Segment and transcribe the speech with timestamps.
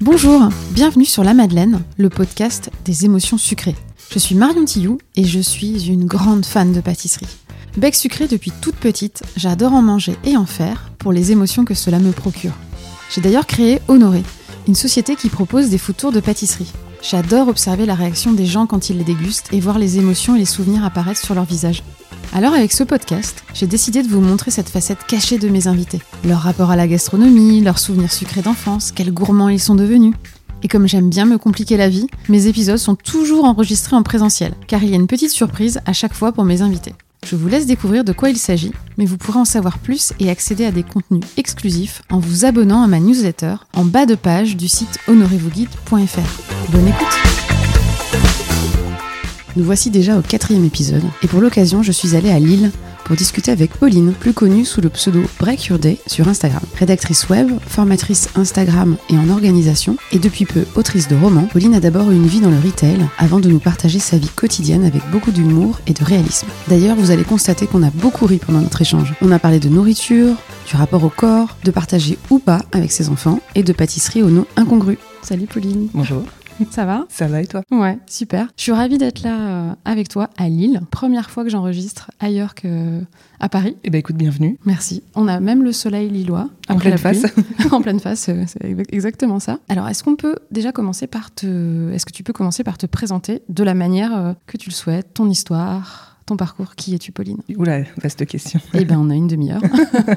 [0.00, 3.76] Bonjour, bienvenue sur La Madeleine, le podcast des émotions sucrées.
[4.10, 7.26] Je suis Marion Tillou et je suis une grande fan de pâtisserie.
[7.76, 11.74] Bec sucré depuis toute petite, j'adore en manger et en faire pour les émotions que
[11.74, 12.54] cela me procure.
[13.14, 14.22] J'ai d'ailleurs créé Honoré,
[14.66, 16.72] une société qui propose des food de pâtisserie.
[17.02, 20.40] J'adore observer la réaction des gens quand ils les dégustent et voir les émotions et
[20.40, 21.82] les souvenirs apparaître sur leur visage.
[22.34, 26.00] Alors avec ce podcast, j'ai décidé de vous montrer cette facette cachée de mes invités.
[26.24, 30.14] Leur rapport à la gastronomie, leurs souvenirs sucrés d'enfance, quels gourmands ils sont devenus.
[30.62, 34.54] Et comme j'aime bien me compliquer la vie, mes épisodes sont toujours enregistrés en présentiel,
[34.66, 36.94] car il y a une petite surprise à chaque fois pour mes invités.
[37.26, 40.30] Je vous laisse découvrir de quoi il s'agit, mais vous pourrez en savoir plus et
[40.30, 44.56] accéder à des contenus exclusifs en vous abonnant à ma newsletter en bas de page
[44.56, 46.70] du site honorezvousguide.fr.
[46.70, 47.18] Bonne écoute
[49.56, 52.70] Nous voici déjà au quatrième épisode, et pour l'occasion je suis allée à Lille
[53.08, 56.60] pour discuter avec Pauline, plus connue sous le pseudo Break Your Day sur Instagram.
[56.78, 61.80] Rédactrice web, formatrice Instagram et en organisation, et depuis peu autrice de romans, Pauline a
[61.80, 65.00] d'abord eu une vie dans le retail avant de nous partager sa vie quotidienne avec
[65.10, 66.48] beaucoup d'humour et de réalisme.
[66.68, 69.14] D'ailleurs, vous allez constater qu'on a beaucoup ri pendant notre échange.
[69.22, 70.34] On a parlé de nourriture,
[70.68, 74.28] du rapport au corps, de partager ou pas avec ses enfants, et de pâtisserie au
[74.28, 74.98] nom incongru.
[75.22, 75.88] Salut Pauline.
[75.94, 76.24] Bonjour.
[76.70, 78.48] Ça va Ça va et toi Ouais, super.
[78.56, 80.80] Je suis ravie d'être là euh, avec toi à Lille.
[80.90, 83.00] Première fois que j'enregistre ailleurs que
[83.40, 83.76] à Paris.
[83.84, 84.58] Eh ben écoute, bienvenue.
[84.64, 85.02] Merci.
[85.14, 86.48] On a même le soleil lillois.
[86.68, 87.24] En pleine la face.
[87.70, 89.58] en pleine face, euh, c'est exactement ça.
[89.68, 91.92] Alors, est-ce qu'on peut déjà commencer par te...
[91.92, 94.74] Est-ce que tu peux commencer par te présenter de la manière euh, que tu le
[94.74, 96.74] souhaites, ton histoire, ton parcours?
[96.74, 97.38] Qui es-tu, Pauline?
[97.56, 98.60] Oula, vaste question.
[98.74, 99.62] Eh ben, on a une demi-heure.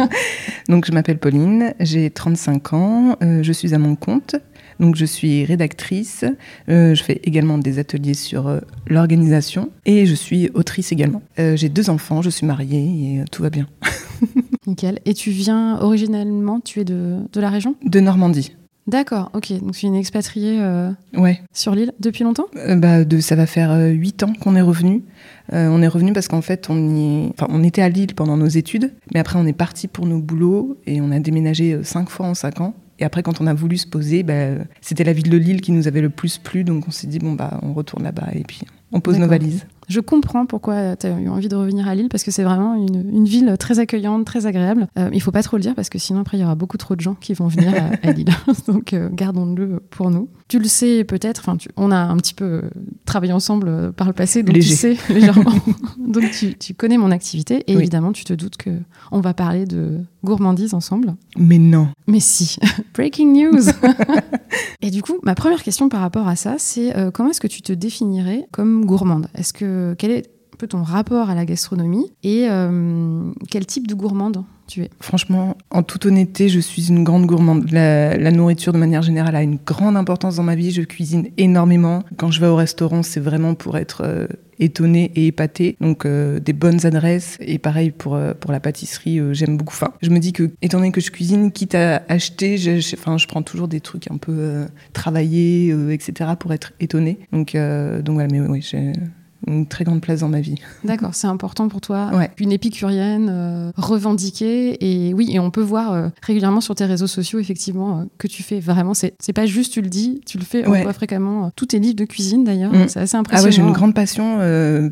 [0.67, 4.35] Donc je m'appelle Pauline, j'ai 35 ans, euh, je suis à mon compte.
[4.81, 6.25] Donc je suis rédactrice,
[6.67, 11.21] euh, je fais également des ateliers sur euh, l'organisation et je suis autrice également.
[11.37, 13.67] Euh, j'ai deux enfants, je suis mariée et tout va bien.
[14.67, 14.99] Nickel.
[15.05, 17.75] Et tu viens originellement, tu es de, de la région?
[17.85, 18.55] De Normandie.
[18.87, 19.53] D'accord, ok.
[19.59, 20.59] Donc tu es une expatriée
[21.15, 22.47] Ouais, sur l'île depuis longtemps?
[22.77, 25.03] Bah, de, ça va faire huit ans qu'on est revenu.
[25.53, 27.29] Euh, on est revenu parce qu'en fait, on, y...
[27.29, 30.19] enfin, on était à Lille pendant nos études, mais après on est parti pour nos
[30.19, 32.73] boulots et on a déménagé cinq fois en cinq ans.
[33.01, 35.71] Et après, quand on a voulu se poser, bah, c'était la ville de Lille qui
[35.71, 38.43] nous avait le plus plu, donc on s'est dit bon bah on retourne là-bas et
[38.43, 39.65] puis on pose nos valises.
[39.91, 42.75] Je comprends pourquoi tu as eu envie de revenir à Lille, parce que c'est vraiment
[42.75, 44.87] une, une ville très accueillante, très agréable.
[44.97, 46.77] Euh, il faut pas trop le dire, parce que sinon, après, il y aura beaucoup
[46.77, 48.29] trop de gens qui vont venir à, à Lille.
[48.67, 50.29] Donc, euh, gardons-le pour nous.
[50.47, 52.61] Tu le sais peut-être, enfin, on a un petit peu euh,
[53.05, 54.69] travaillé ensemble euh, par le passé, donc Léger.
[54.69, 55.51] tu sais, légèrement.
[55.99, 57.81] donc, tu, tu connais mon activité, et Oui.
[57.81, 58.69] évidemment, tu te doutes que
[59.11, 61.15] on va parler de gourmandise ensemble.
[61.37, 61.89] Mais non.
[62.07, 62.57] Mais si,
[62.93, 63.63] breaking news
[64.81, 67.47] Et du coup, ma première question par rapport à ça, c'est euh, comment est-ce que
[67.47, 69.27] tu te définirais comme gourmande?
[69.35, 70.29] Est-ce que quel est
[70.67, 74.89] ton rapport à la gastronomie et euh, quel type de gourmande tu es?
[74.99, 77.69] Franchement, en toute honnêteté, je suis une grande gourmande.
[77.71, 80.71] La, nourriture, de manière générale, a une grande importance dans ma vie.
[80.71, 82.03] Je cuisine énormément.
[82.17, 84.27] Quand je vais au restaurant, c'est vraiment pour être euh,
[84.59, 85.75] étonnée et épatée.
[85.81, 87.37] Donc, euh, des bonnes adresses.
[87.41, 89.75] Et pareil pour, euh, pour la pâtisserie, j'aime beaucoup.
[89.75, 93.17] Enfin, je me dis que, étant donné que je cuisine, quitte à acheter, je, enfin,
[93.17, 97.19] je prends toujours des trucs un peu travaillés, etc., pour être étonnée.
[97.31, 98.93] Donc, donc voilà, mais oui, j'ai
[99.47, 100.55] une très grande place dans ma vie.
[100.83, 102.29] D'accord, c'est important pour toi, Ouais.
[102.39, 104.77] une épicurienne euh, revendiquée.
[105.07, 108.27] Et oui, et on peut voir euh, régulièrement sur tes réseaux sociaux, effectivement, euh, que
[108.27, 108.93] tu fais vraiment.
[108.93, 110.67] C'est pas juste tu le dis, tu le fais.
[110.67, 110.83] On Ouais.
[110.83, 112.73] voit fréquemment tous tes livres de cuisine d'ailleurs.
[112.73, 112.87] Mm.
[112.87, 113.45] C'est assez Ah impressionnant.
[113.45, 114.39] ouais, j'ai une grande passion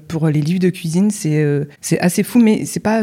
[0.08, 1.12] pour les livres de cuisine.
[1.12, 1.46] C'est
[1.82, 3.02] c'est assez fou, mais c'est pas.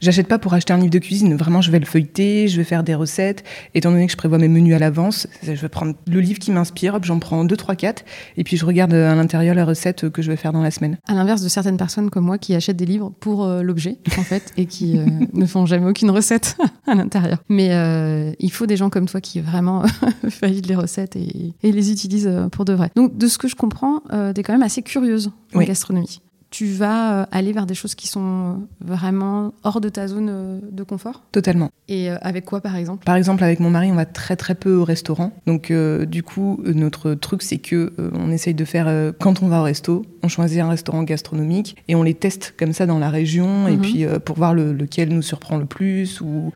[0.00, 1.34] J'achète pas pour acheter un livre de cuisine.
[1.36, 3.44] Vraiment, je vais le feuilleter, je vais faire des recettes.
[3.74, 6.50] Étant donné que je prévois mes menus à l'avance, je vais prendre le livre qui
[6.50, 8.04] m'inspire, hop, j'en prends deux, trois, quatre,
[8.36, 10.98] et puis je regarde à l'intérieur la recette que je vais faire dans la semaine.
[11.06, 14.22] À l'inverse de certaines personnes comme moi qui achètent des livres pour euh, l'objet, en
[14.22, 16.56] fait, et qui euh, ne font jamais aucune recette
[16.86, 17.38] à l'intérieur.
[17.48, 19.82] Mais euh, il faut des gens comme toi qui vraiment
[20.40, 22.90] valident les recettes et, et les utilisent pour de vrai.
[22.96, 25.66] Donc, de ce que je comprends, tu es quand même assez curieuse en Oui.
[25.66, 26.20] gastronomie.
[26.50, 30.28] Tu vas euh, aller vers des choses qui sont euh, vraiment hors de ta zone
[30.30, 31.70] euh, de confort Totalement.
[31.88, 33.04] Et avec quoi, par exemple?
[33.04, 35.32] Par exemple, avec mon mari, on va très très peu au restaurant.
[35.46, 39.42] Donc, euh, du coup, notre truc, c'est que euh, on essaye de faire euh, quand
[39.42, 42.86] on va au resto, on choisit un restaurant gastronomique et on les teste comme ça
[42.86, 43.80] dans la région et Mhm.
[43.82, 46.52] puis pour voir le- lequel nous surprend le plus ou,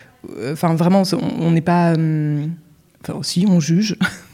[0.53, 1.03] enfin, vraiment,
[1.41, 2.47] on n'est pas, euh,
[3.03, 3.97] enfin, aussi, on juge.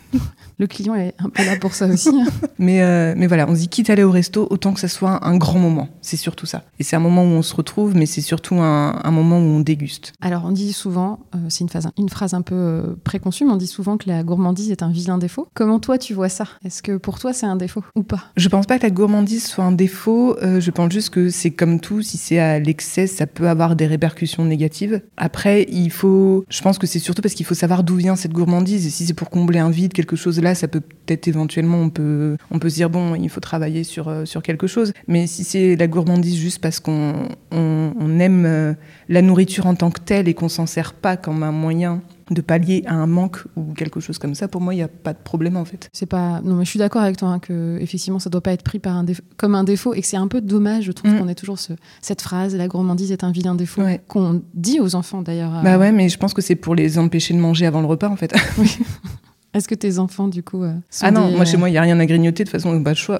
[0.59, 2.09] Le client est un peu là pour ça aussi.
[2.09, 2.25] hein.
[2.59, 4.89] Mais, euh, mais voilà, on se dit quitte à aller au resto, autant que ça
[4.89, 5.89] soit un grand moment.
[6.01, 6.63] C'est surtout ça.
[6.79, 9.43] Et c'est un moment où on se retrouve, mais c'est surtout un, un moment où
[9.43, 10.15] on déguste.
[10.23, 13.53] Alors, on dit souvent, euh, c'est une, phase- une phrase un peu euh, préconçue, mais
[13.53, 15.49] on dit souvent que la gourmandise est un vilain défaut.
[15.53, 16.47] Comment toi, tu vois ça?
[16.65, 18.25] Est-ce que pour toi, c'est un défaut ou pas?
[18.39, 20.37] Je pense pas que la gourmandise soit un défaut.
[20.41, 22.01] je pense juste que c'est comme tout.
[22.01, 25.03] Si c'est à l'excès, ça peut avoir des répercussions négatives.
[25.19, 26.45] Après, il faut.
[26.49, 28.87] Je pense que c'est surtout parce qu'il faut savoir d'où vient cette gourmandise.
[28.87, 31.91] Et si c'est pour combler un vide, quelque chose là, ça peut peut-être éventuellement, on
[31.91, 34.93] peut, on peut se dire bon, il faut travailler sur euh, sur quelque chose.
[35.09, 38.75] Mais si c'est la gourmandise juste parce qu'on on, on aime euh,
[39.09, 42.01] la nourriture en tant que telle et qu'on s'en sert pas comme un moyen
[42.33, 44.89] de pallier à un manque ou quelque chose comme ça, pour moi, il n'y a
[44.89, 45.89] pas de problème en fait.
[45.93, 46.41] C'est pas.
[46.43, 48.81] Non, mais je suis d'accord avec toi hein, que effectivement, ça doit pas être pris
[48.81, 51.19] par un défaut, comme un défaut et que c'est un peu dommage, je trouve, Mm.
[51.19, 54.01] qu'on ait toujours ce- cette phrase la gourmandise est un vilain défaut Ouais.
[54.09, 55.57] qu'on dit aux enfants d'ailleurs.
[55.59, 57.87] euh, Bah ouais, mais je pense que c'est pour les empêcher de manger avant le
[57.87, 58.35] repas en fait.
[59.57, 61.69] Est-ce que tes enfants, du coup, euh, sont Ah non, des, moi chez euh, moi,
[61.69, 63.19] il n'y a rien à grignoter, de toute façon, pas de choix.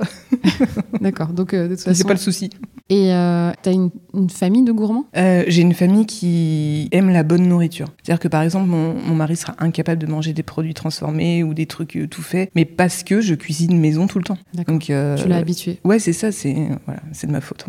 [1.01, 1.29] D'accord.
[1.29, 2.09] Donc euh, de toute C'est façon.
[2.09, 2.51] pas le souci.
[2.89, 5.07] Et euh, t'as une, une famille de gourmands?
[5.17, 7.87] Euh, J'ai une famille qui aime la bonne nourriture.
[8.03, 11.53] C'est-à-dire que par exemple, mon, mon mari sera incapable de manger des produits transformés ou
[11.53, 14.39] des trucs euh, tout faits, mais parce que je cuisine maison tout le temps.
[14.55, 14.75] D'accord.
[14.75, 15.81] Donc, euh, Tu l'as habitué.
[15.85, 16.55] Ouais, c'est ça, c'est
[16.85, 17.65] voilà, c'est de ma faute.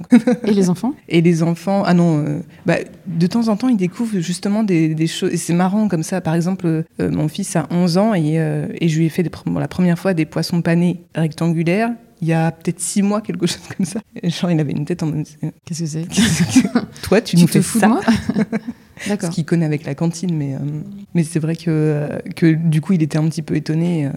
[0.45, 0.93] Et les enfants?
[1.09, 2.75] Et les enfants, ah non, euh, bah,
[3.07, 5.31] de temps en temps, ils découvrent justement des, des choses.
[5.33, 6.21] Et c'est marrant comme ça.
[6.21, 9.23] Par exemple, euh, mon fils a 11 ans et, euh, et je lui ai fait
[9.23, 11.91] des, bon, la première fois des poissons panés rectangulaires.
[12.19, 13.99] Il y a peut-être six mois, quelque chose comme ça.
[14.23, 15.27] Et genre, il avait une tête en mode.
[15.65, 16.07] Qu'est-ce que c'est
[17.03, 18.01] Toi, tu, Tu nous te fais fous ça de moi
[19.03, 19.29] Ce D'accord.
[19.29, 20.57] qu'il connaît avec la cantine, mais, euh,
[21.13, 24.07] mais c'est vrai que, euh, que du coup, il était un petit peu étonné.
[24.07, 24.09] euh,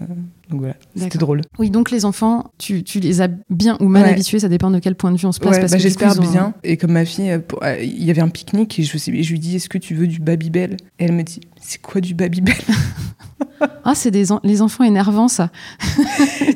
[0.49, 1.41] donc voilà, c'était drôle.
[1.59, 4.09] Oui, donc les enfants, tu, tu les as bien ou mal Ouais.
[4.09, 5.57] habitués, ça dépend de quel point de vue on se place.
[5.57, 6.55] Ouais, bah, j'espère ont- bien.
[6.63, 9.39] Et comme ma fille, euh, euh, il y avait un pique-nique et je, je lui
[9.39, 10.77] dis Est-ce que tu veux du Babybel?
[10.97, 11.41] Et elle me dit
[11.71, 12.53] C'est quoi du Babybel
[13.85, 15.51] Ah, c'est des en- les enfants énervants, ça.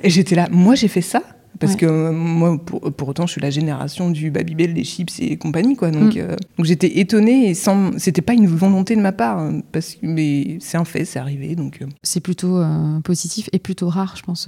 [0.04, 1.22] Et j'étais là Moi, j'ai fait ça
[1.58, 1.80] parce Ouais.
[1.80, 5.38] que euh, moi, pour, pour autant, je suis la génération du Babybel, des chips et
[5.38, 5.90] compagnie, quoi.
[5.90, 6.20] Donc, Mm.
[6.20, 9.96] euh, donc j'étais étonnée et sans, c'était pas une volonté de ma part, hein, parce
[9.96, 11.56] que mais c'est un fait, c'est arrivé.
[11.56, 12.62] Donc, euh, C'est plutôt
[13.06, 14.48] positif et plutôt rare, je pense.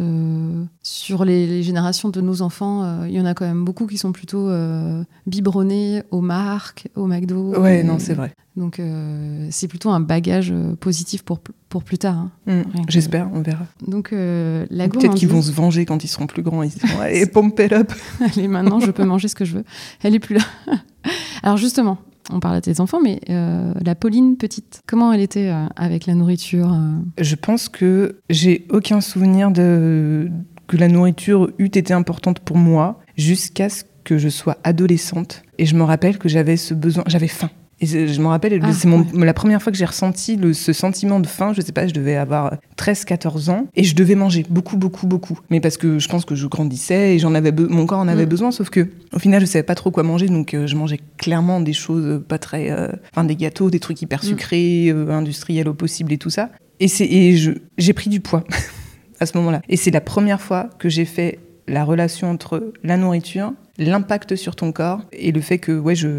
[0.90, 3.88] Sur les, les générations de nos enfants, euh, il y en a quand même beaucoup
[3.88, 7.60] qui sont plutôt euh, biberonnés aux marques, au McDo.
[7.60, 8.32] ouais, Et- non, c'est vrai.
[8.56, 12.16] Donc euh, c'est plutôt un bagage positif pour, pour plus tard.
[12.16, 12.32] hein.
[12.48, 12.62] Mm.
[12.86, 13.66] Que- J'espère, on verra.
[13.86, 16.64] Donc la Peut-être qu'ils vont se venger quand ils seront plus grands.
[16.64, 17.92] Ils diront Allez, pump it up.
[18.22, 19.64] allez maintenant je peux manger ce que je veux.
[20.04, 20.42] Elle est plus là.
[21.44, 21.98] Alors justement,
[22.32, 26.06] on parle à tes enfants, mais euh, la Pauline petite, comment elle était euh, avec
[26.06, 26.96] la nourriture euh?
[27.20, 30.30] Je pense que j'ai aucun souvenir de
[30.68, 35.44] que la nourriture eût été importante pour moi jusqu'à ce que je sois adolescente.
[35.58, 37.50] Et je me rappelle que j'avais ce besoin, j'avais faim.
[37.80, 39.04] Et je me rappelle, Ah, c'est ouais.
[39.26, 41.94] la première fois que j'ai ressenti le- ce sentiment de faim, je sais pas, je
[41.94, 45.40] devais avoir 13-14 ans, et je devais manger beaucoup, beaucoup, beaucoup.
[45.52, 48.26] Mais parce que je pense que je grandissais et j'en avais mon corps en avait
[48.26, 48.30] Mm.
[48.30, 51.00] besoin, sauf que au final, je savais pas trop quoi manger, donc euh, je mangeais
[51.18, 52.72] clairement des choses pas très.
[52.72, 54.28] euh, Enfin, des gâteaux, des trucs hyper Mm.
[54.28, 56.50] sucrés, euh, industriels au possible et tout ça.
[56.80, 57.38] Et, c'est- et
[57.78, 58.44] j'ai pris du poids
[59.20, 59.62] à ce moment-là.
[59.70, 64.56] Et c'est la première fois que j'ai fait la relation entre la nourriture, l'impact sur
[64.56, 66.10] ton corps et le fait que ouais je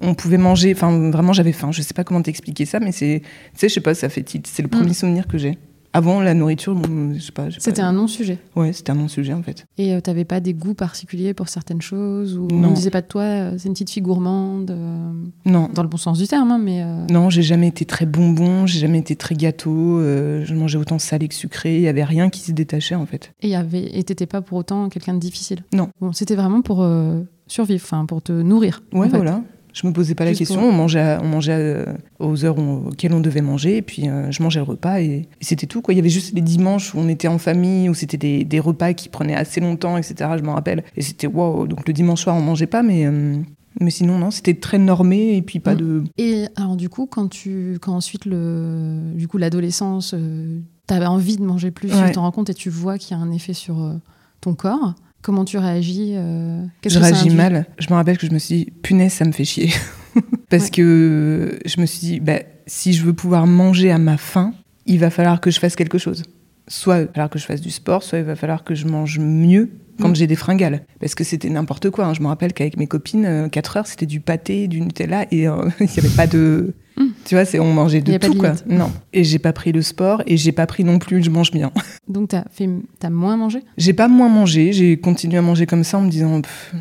[0.00, 3.22] on pouvait manger enfin vraiment j'avais faim je sais pas comment t'expliquer ça mais c'est
[3.54, 4.94] tu sais je sais pas ça fait tilt c'est le premier Mm.
[4.94, 5.58] souvenir que j'ai
[5.92, 8.38] avant la nourriture bon, je sais pas C'était un non-sujet.
[8.56, 11.48] ouais c'était un non sujet en fait Et euh, t'avais pas des goûts particuliers pour
[11.48, 12.68] certaines choses ou Non.
[12.68, 15.12] on disait pas de toi, euh, c'est une petite fille gourmande, euh,
[15.44, 18.66] non dans le bon sens du terme, hein, mais non j'ai jamais été très bonbon
[18.66, 22.30] j'ai jamais été très gâteau je mangeais autant salé que sucré il y avait rien
[22.30, 25.18] qui se détachait en fait et y avait et t'étais pas pour autant quelqu'un de
[25.18, 25.62] difficile.
[25.72, 25.88] Non.
[26.00, 26.86] Bon, c'était vraiment pour
[27.46, 28.82] survivre, enfin pour te nourrir.
[28.92, 29.16] Ouais, en fait.
[29.16, 29.42] voilà.
[29.72, 30.60] Je me posais pas la question.
[30.60, 31.84] pour- On mangeait, à- on mangeait euh,
[32.18, 35.44] aux heures auxquelles on devait manger, et puis euh, je mangeais le repas, et, et
[35.44, 35.80] c'était tout.
[35.82, 35.94] Quoi.
[35.94, 38.60] Il y avait juste les dimanches où on était en famille, où c'était des, des
[38.60, 40.30] repas qui prenaient assez longtemps, etc.
[40.38, 40.84] Je m'en rappelle.
[40.96, 41.66] Et c'était waouh.
[41.66, 43.36] Donc le dimanche soir, on mangeait pas, mais, euh,
[43.80, 45.78] mais sinon, non, c'était très normé, et puis pas Mm.
[45.78, 46.04] de.
[46.18, 51.36] Et alors du coup, quand tu, quand ensuite le, du coup l'adolescence, euh, t'avais envie
[51.38, 52.08] de manger plus, Ouais.
[52.08, 53.94] tu t'en rends compte et tu vois qu'il y a un effet sur euh,
[54.42, 54.94] ton corps.
[55.22, 57.66] Comment tu réagis euh, Je réagis mal.
[57.78, 59.70] Je me rappelle que je me suis dit, punaise, ça me fait chier.
[60.50, 60.70] Parce Ouais.
[60.70, 64.52] que je me suis dit, bah, si je veux pouvoir manger à ma faim,
[64.86, 66.24] il va falloir que je fasse quelque chose.
[66.68, 68.86] Soit il va falloir que je fasse du sport, soit il va falloir que je
[68.86, 70.16] mange mieux quand Mm.
[70.16, 70.82] j'ai des fringales.
[71.00, 72.06] Parce que c'était n'importe quoi.
[72.06, 72.14] hein.
[72.14, 75.68] Je me rappelle qu'avec mes copines, 4 heures, c'était du pâté, du Nutella, et euh,
[75.80, 76.74] il n'y avait pas de...
[77.24, 78.52] Tu vois, c'est on mangeait de tout, quoi.
[78.66, 78.90] Non.
[79.12, 81.72] Et j'ai pas pris le sport, et j'ai pas pris non plus, je mange bien.
[82.08, 82.68] Donc t'as fait,
[83.10, 83.60] moins mangé?
[83.76, 86.40] J'ai pas moins mangé, j'ai continué à manger comme ça en me disant.
[86.40, 86.74] pff,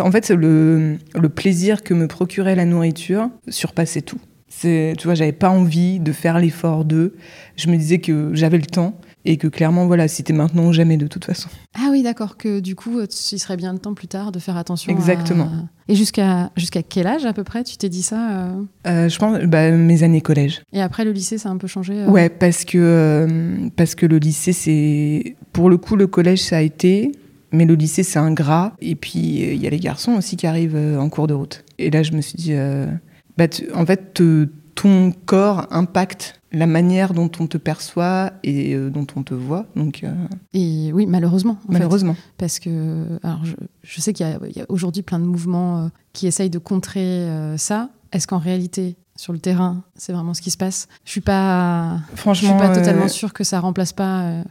[0.00, 4.18] en fait, c'est le, le plaisir que me procurait la nourriture surpassait tout.
[4.48, 7.14] C'est, tu vois, j'avais pas envie de faire l'effort d'eux.
[7.56, 10.96] Je me disais que j'avais le temps et que clairement, voilà, c'était maintenant ou jamais
[10.96, 11.48] de toute façon.
[11.74, 14.56] Ah oui, d'accord, que du coup, il serait bien le temps plus tard de faire
[14.56, 14.92] attention.
[14.92, 15.50] Exactement.
[15.88, 19.18] Et jusqu'à jusqu'à quel âge à peu près tu t'es dit ça euh euh, Je
[19.18, 20.62] pense bah, mes années collège.
[20.72, 24.06] Et après le lycée, ça a un peu changé euh Ouais, parce que, parce que
[24.06, 25.36] le lycée, c'est.
[25.52, 27.10] Pour le coup, le collège, ça a été.
[27.52, 28.72] Mais le lycée, c'est un gras.
[28.80, 31.64] Et puis, il y a les garçons aussi qui arrivent en cours de route.
[31.78, 32.54] Et là, je me suis dit,
[33.36, 34.20] bah, en fait,
[34.74, 39.66] ton corps impacte la manière dont on te perçoit et euh, dont on te voit.
[39.76, 40.14] Donc, euh,
[40.54, 41.58] Et oui, malheureusement.
[41.68, 42.16] malheureusement.
[42.38, 43.42] parce que alors
[43.82, 47.90] je, sais qu'il y a, aujourd'hui plein de mouvements euh, qui essayent de contrer ça.
[48.12, 50.88] Est-ce qu'en réalité, sur le terrain, c'est vraiment ce qui se passe?
[51.04, 54.42] Je suis pas, franchement, je suis pas totalement sûre que ça remplace pas.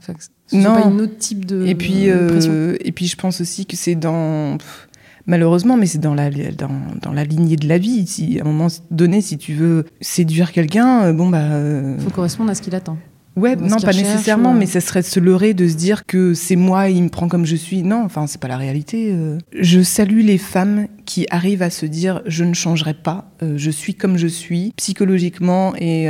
[0.53, 0.75] non.
[0.75, 1.65] Pas une autre type de.
[1.65, 4.59] Et puis, et puis, je pense aussi que c'est dans
[5.25, 6.69] malheureusement, mais c'est dans la, dans,
[7.01, 8.05] dans, la lignée de la vie.
[8.07, 11.45] Si, à un moment donné, si tu veux séduire quelqu'un, euh, bon, bah.
[11.45, 12.97] Il euh, faut correspondre à ce qu'il attend.
[13.35, 16.89] Ouais, non, pas nécessairement, mais ça serait se leurrer de se dire que c'est moi,
[16.89, 17.83] il me prend comme je suis.
[17.83, 19.09] Non, enfin, c'est pas la réalité.
[19.11, 19.37] Euh.
[19.59, 23.95] Je salue les femmes qui arrivent à se dire je ne changerai pas, je suis
[23.95, 26.07] comme je suis, psychologiquement et,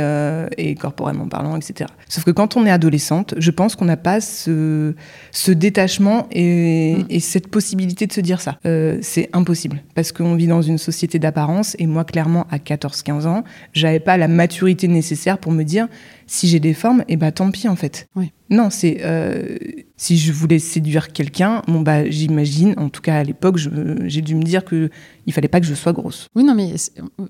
[0.56, 1.90] et corporellement parlant, etc.
[2.08, 4.94] Sauf que quand on est adolescente, je pense qu'on n'a pas ce,
[5.32, 7.06] ce détachement et, mm.
[7.10, 8.58] et, cette possibilité de se dire ça.
[8.66, 13.26] Euh, c'est impossible parce qu'on vit dans une société d'apparence et moi, clairement, à 14-15
[13.26, 15.88] ans, j'avais pas la maturité nécessaire pour me dire
[16.26, 18.08] si j'ai des formes, et eh bah tant pis en fait.
[18.16, 18.32] Oui.
[18.48, 19.56] Non, c'est euh,
[19.96, 23.58] si je voulais séduire quelqu'un, bon bah j'imagine, en tout cas à l'époque,
[24.04, 24.90] j'ai dû me dire que
[25.26, 26.28] il fallait pas que je sois grosse.
[26.36, 26.74] Oui, non, mais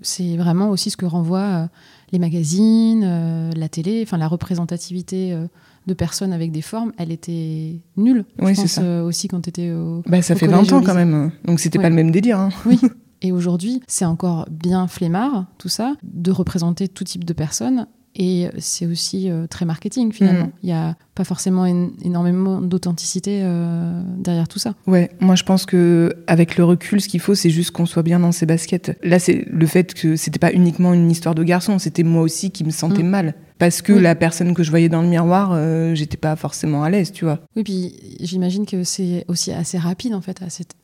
[0.03, 1.67] c'est vraiment aussi ce que renvoie euh,
[2.13, 5.47] les magazines, euh, la télé, enfin la représentativité euh,
[5.87, 8.25] de personnes avec des formes, elle était nulle.
[8.41, 9.05] Oui, c'est ça.
[9.05, 10.03] Aussi quand tu étais au.
[10.07, 12.41] Bah, ça fait 20 ans quand même, donc c'était pas le même délire.
[12.41, 12.51] Hein.
[12.67, 12.81] Oui.
[13.23, 18.49] Et aujourd'hui, c'est encore bien flemmard, tout ça, de représenter tout type de personnes et
[18.59, 20.47] c'est aussi euh, très marketing finalement.
[20.47, 20.53] Mm.
[20.63, 24.75] Il n'y a pas forcément énormément d'authenticité euh, derrière tout ça.
[24.87, 28.03] Ouais, moi je pense que avec le recul, ce qu'il faut, c'est juste qu'on soit
[28.03, 28.99] bien dans ses baskets.
[29.03, 32.51] Là, c'est le fait que c'était pas uniquement une histoire de garçon, c'était moi aussi
[32.51, 33.09] qui me sentais mm.
[33.09, 33.35] mal.
[33.59, 36.91] Parce que la personne que je voyais dans le miroir, euh, j'étais pas forcément à
[36.91, 37.41] l'aise, tu vois.
[37.57, 40.43] Oui, puis j'imagine que c'est aussi assez rapide en fait.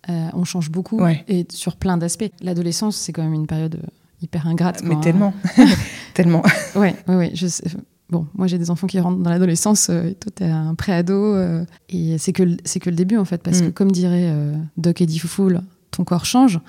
[0.08, 2.30] on change beaucoup et sur plein d'aspects.
[2.42, 3.78] L'adolescence, c'est quand même une période
[4.22, 4.82] hyper ingrate.
[4.82, 5.34] Mais tellement,
[6.14, 6.42] tellement.
[6.74, 7.30] Ouais, ouais, ouais.
[7.34, 7.64] Je sais.
[8.12, 11.14] Bon, moi j'ai des enfants qui rentrent dans l'adolescence, euh, et toi t'es un pré-ado,
[11.14, 13.72] euh, et c'est que, c'est que le début en fait, parce que mm.
[13.72, 15.62] comme dirait euh, Doc Eddie Foufoul,
[15.92, 16.60] ton corps change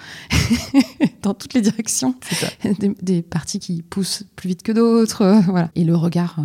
[1.21, 2.15] dans toutes les directions.
[2.79, 5.69] Des, des, parties qui poussent plus vite que d'autres, voilà.
[5.75, 6.37] Et le regard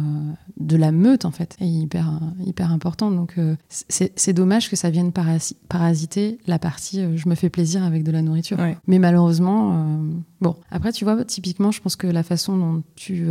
[0.59, 3.11] de la meute en fait est hyper hyper important.
[3.11, 3.37] Donc
[3.69, 5.12] c'est dommage que ça vienne
[5.69, 8.59] parasiter la partie je me fais plaisir avec de la nourriture.
[8.87, 10.00] Mais malheureusement,
[10.41, 10.57] bon.
[10.71, 13.27] Après tu vois typiquement, je pense que la façon dont tu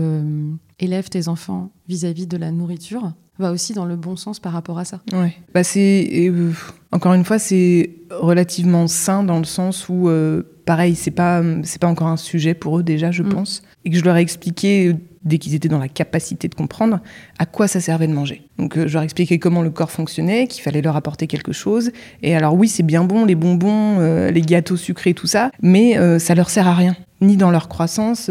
[0.80, 4.80] élève tes enfants vis-à-vis de la nourriture va aussi dans le bon sens par rapport
[4.80, 5.02] à ça.
[5.14, 5.36] Ouais.
[5.54, 6.52] Bah c'est euh,
[6.92, 11.80] encore une fois c'est relativement sain dans le sens où euh, pareil c'est pas c'est
[11.80, 13.30] pas encore un sujet pour eux déjà je mm.
[13.30, 14.96] pense et que je leur ai expliqué
[15.28, 17.00] dès qu'ils étaient dans la capacité de comprendre
[17.40, 18.48] à quoi ça servait de manger.
[18.58, 21.92] Donc euh, je leur expliquais comment le corps fonctionnait, qu'il fallait leur apporter quelque chose.
[22.24, 25.98] Et alors oui, c'est bien bon, les bonbons, euh, les gâteaux sucrés, tout ça, mais
[25.98, 28.30] euh, ça leur sert à rien ni dans leur croissance,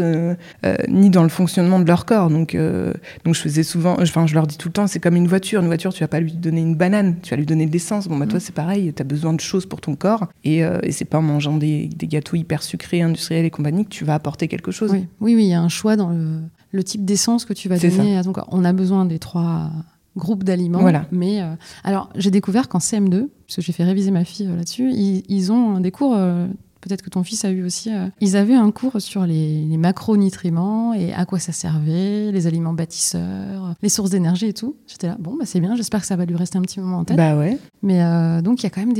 [0.87, 2.29] ni dans le fonctionnement de leur corps.
[2.29, 2.55] Donc,
[3.25, 5.59] donc je faisais souvent, enfin je leur dis tout le temps, c'est comme une voiture.
[5.59, 8.07] Une voiture, tu vas pas lui donner une banane, tu vas lui donner de l'essence.
[8.07, 8.39] Bon bah toi mm.
[8.39, 11.21] c'est pareil, tu as besoin de choses pour ton corps, et, et c'est pas en
[11.21, 14.93] mangeant des, des, gâteaux hyper sucrés, industriels et compagnie que tu vas apporter quelque chose.
[14.93, 16.39] Oui, oui, oui il y a un choix dans le,
[16.77, 18.47] le type d'essence que tu vas donner à ton corps.
[18.51, 19.71] On a besoin des trois
[20.15, 20.79] groupes d'aliments.
[20.79, 21.05] Voilà.
[21.11, 24.55] Mais euh, alors, j'ai découvert qu'en CM2, parce que j'ai fait réviser ma fille euh,
[24.55, 26.15] là-dessus, ils, ont des cours.
[26.87, 27.91] Euh, peut-être que ton fils a eu aussi.
[28.21, 33.75] ils avaient un cours sur les, macronutriments et à quoi ça servait, les aliments bâtisseurs,
[33.81, 34.75] les sources d'énergie et tout.
[34.87, 36.99] J'étais là, bon, bah, c'est bien, j'espère que ça va lui rester un petit moment
[36.99, 37.17] en tête.
[37.17, 37.57] Bah ouais.
[37.83, 37.99] Mais
[38.41, 38.93] donc, il y a quand même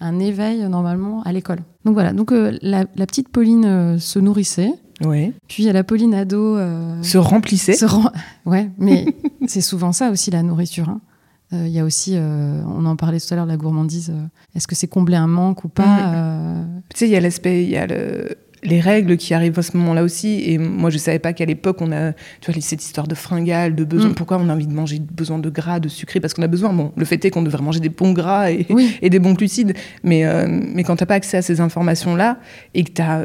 [0.00, 1.60] un éveil normalement à l'école.
[1.84, 4.72] Donc voilà, donc la, petite Pauline se nourrissait.
[5.02, 5.32] Ouais.
[5.48, 6.56] Puis il y a la Pauline ado.
[6.56, 7.74] Euh, se remplissait.
[7.74, 7.86] Se
[8.46, 9.06] Ouais, mais
[9.46, 10.88] c'est souvent ça aussi la nourriture.
[10.88, 11.00] Hein.
[11.54, 14.12] Euh, il y a aussi, euh, on en parlait tout à l'heure, la gourmandise.
[14.54, 16.82] Est-ce que c'est combler un manque ou pas mm.
[16.90, 19.76] Tu sais, il y a l'aspect, il y a les règles qui arrivent à ce
[19.76, 20.42] moment-là aussi.
[20.46, 23.74] Et moi, je savais pas qu'à l'époque, on a, tu vois, cette histoire de fringales,
[23.74, 24.10] de besoin.
[24.10, 24.14] Mm.
[24.14, 26.20] Pourquoi on a envie de manger, besoin de gras, de sucré?
[26.20, 26.72] Parce qu'on a besoin.
[26.72, 28.66] Bon, le fait est qu'on devrait manger des bons gras et,
[29.02, 29.74] et des bons glucides.
[30.02, 32.38] Mais, mais quand t'as pas accès à ces informations-là
[32.74, 33.22] et que tu as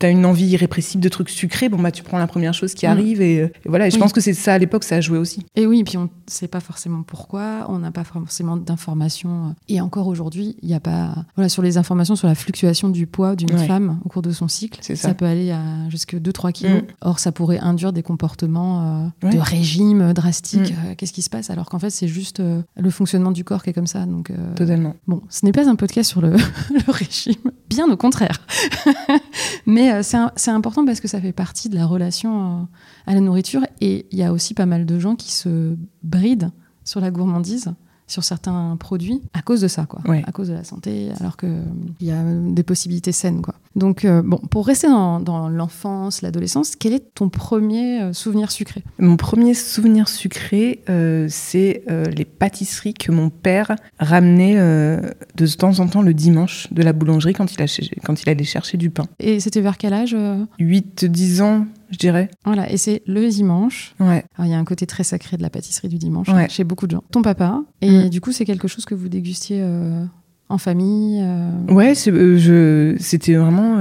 [0.00, 2.74] tu as une envie irrépressible de trucs sucrés, bon bah tu prends la première chose
[2.74, 2.90] qui Mm.
[2.90, 3.86] arrive et, et voilà.
[3.86, 4.00] Et je Oui.
[4.00, 5.44] pense que c'est ça à l'époque, ça a joué aussi.
[5.56, 9.54] Et oui, puis on ne sait pas forcément pourquoi, on n'a pas forcément d'informations.
[9.68, 11.14] Et encore aujourd'hui, il n'y a pas.
[11.36, 13.66] Voilà, sur les informations sur la fluctuation du poids d'une Ouais.
[13.66, 14.96] femme au cours de son cycle, ça.
[14.96, 15.14] ça.
[15.14, 16.82] peut aller à jusque 2-3 kilos.
[16.82, 16.86] Mm.
[17.02, 19.34] Or, ça pourrait induire des comportements euh, Ouais.
[19.34, 20.70] de régime drastique.
[20.72, 20.90] Mm.
[20.90, 21.50] Euh, Qu'est-ce qui se passe?
[21.50, 24.06] Alors qu'en fait, c'est juste euh, le fonctionnement du corps qui est comme ça.
[24.06, 24.96] Donc, euh, Totalement.
[25.06, 26.30] Bon, ce n'est pas un podcast sur le,
[26.70, 27.34] le régime,
[27.68, 28.40] bien au contraire.
[29.66, 30.02] Mais euh,
[30.36, 32.64] c'est important parce que ça fait partie de la relation euh,
[33.06, 33.62] à la nourriture.
[33.80, 36.50] Et il y a aussi pas mal de gens qui se brident
[36.84, 37.74] sur la gourmandise
[38.10, 40.00] sur certains produits à cause de ça, quoi.
[40.06, 40.22] Ouais.
[40.26, 41.62] À cause de la santé, alors qu'il
[42.00, 43.54] y a euh, des possibilités saines, quoi.
[43.76, 48.50] Donc, euh, bon, pour rester dans, dans l'enfance, l'adolescence, quel est ton premier euh, souvenir
[48.50, 48.82] sucré?
[48.98, 55.00] Mon premier souvenir sucré, euh, c'est euh, les pâtisseries que mon père ramenait euh,
[55.36, 57.66] de temps en temps le dimanche de la boulangerie quand il, a
[58.04, 59.06] quand il allait chercher du pain.
[59.20, 60.44] Et c'était vers quel âge euh?
[60.58, 62.30] 8-10 ans, je dirais.
[62.44, 63.94] Voilà, et c'est le dimanche.
[64.00, 64.24] Ouais.
[64.36, 66.48] Alors, il y a un côté très sacré de la pâtisserie du dimanche Ouais.
[66.48, 67.04] chez beaucoup de gens.
[67.12, 68.08] Ton papa, et Mm.
[68.10, 70.04] du coup, c'est quelque chose que vous dégustiez euh,
[70.48, 73.76] en famille euh, Ouais, euh, c'était vraiment.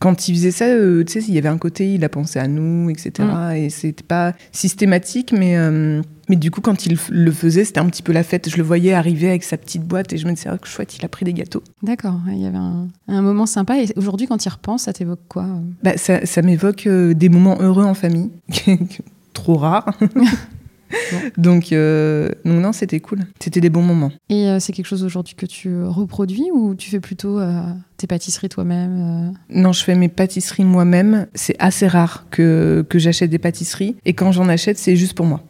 [0.00, 2.38] Quand il faisait ça, euh, tu sais, il y avait un côté, il a pensé
[2.38, 3.28] à nous, etc.
[3.56, 7.86] Et c'était pas systématique, mais, euh, mais du coup, quand il le faisait, c'était un
[7.86, 8.48] petit peu la fête.
[8.50, 10.96] Je le voyais arriver avec sa petite boîte et je me disais, oh, que chouette,
[10.98, 11.62] il a pris des gâteaux.
[11.82, 13.80] D'accord, il y avait un, un moment sympa.
[13.80, 15.60] Et aujourd'hui, quand tu y repenses, ça t'évoque quoi euh?
[15.82, 18.30] Bah, ça ça m'évoque euh, des moments heureux en famille,
[19.32, 19.96] trop rares.
[21.38, 23.20] donc, euh, donc, non, c'était cool.
[23.40, 24.12] C'était des bons moments.
[24.28, 27.62] Et euh, c'est quelque chose aujourd'hui que tu reproduis ou tu fais plutôt euh,
[27.96, 29.32] tes pâtisseries toi-même euh?
[29.50, 31.26] Non, je fais mes pâtisseries moi-même.
[31.34, 33.96] C'est assez rare que, que j'achète des pâtisseries.
[34.04, 35.42] Et quand j'en achète, c'est juste pour moi.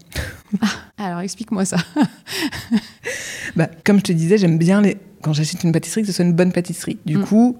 [0.99, 1.77] Alors, explique-moi ça.
[3.57, 4.97] Bah, comme je te disais, j'aime bien les...
[5.23, 6.99] quand j'achète une pâtisserie que ce soit une bonne pâtisserie.
[7.07, 7.25] Du Mm.
[7.25, 7.57] coup,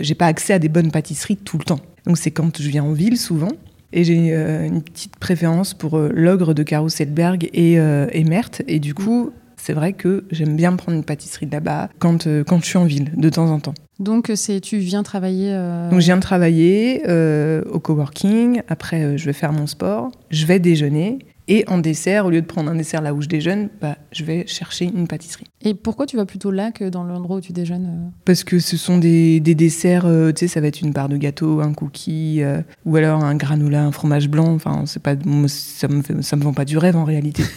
[0.00, 1.78] j'ai pas accès à des bonnes pâtisseries tout le temps.
[2.06, 3.50] Donc c'est quand je viens en ville souvent.
[3.92, 8.62] Et j'ai euh, une petite préférence pour euh, l'ogre de Carousselberg et, euh, et Merthe.
[8.68, 12.44] Et du coup, c'est vrai que j'aime bien prendre une pâtisserie de là-bas quand, euh,
[12.44, 13.74] quand je suis en ville, de temps en temps.
[13.98, 15.48] Donc, c'est tu viens travailler.
[15.52, 20.10] euh, Donc je viens de travailler euh, au coworking, après je vais faire mon sport,
[20.30, 23.28] je vais déjeuner, et en dessert, au lieu de prendre un dessert là où je
[23.28, 25.46] déjeune, bah, je vais chercher une pâtisserie.
[25.62, 28.58] Et pourquoi tu vas plutôt là que dans l'endroit où tu déjeunes euh Parce que
[28.58, 31.60] ce sont des, des desserts, euh, tu sais, ça va être une part de gâteau,
[31.60, 34.52] un cookie, euh, ou alors un granola, un fromage blanc.
[34.54, 35.14] Enfin, c'est pas,
[35.48, 37.42] ça me fait- ça me vend pas du rêve en réalité.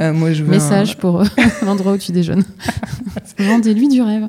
[0.00, 1.22] Euh, moi, je veux un- Message pour
[1.62, 2.42] l'endroit où tu déjeunes.
[3.38, 4.26] Vendez-lui du rêve.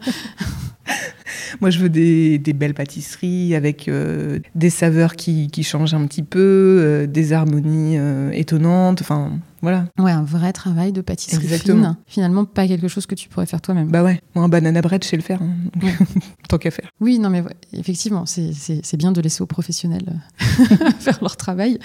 [1.61, 6.23] moi, je veux des, belles pâtisseries avec euh, des saveurs qui, qui changent un petit
[6.23, 6.39] peu,
[6.81, 9.01] euh, des harmonies euh, étonnantes.
[9.01, 9.85] Enfin, voilà.
[9.97, 11.83] Ouais, un vrai travail de pâtisserie Exactement.
[11.93, 11.97] fine.
[12.07, 13.89] Finalement, pas quelque chose que tu pourrais faire toi-même.
[13.89, 15.41] Bah ouais, moi, un banana bread, je sais le faire.
[15.41, 15.49] hein.
[15.75, 15.93] Donc, Ouais.
[16.49, 16.89] Tant qu'à faire.
[16.99, 20.19] Oui, non, mais ouais, effectivement, c'est- bien de laisser aux professionnels
[20.49, 21.77] euh, faire leur travail.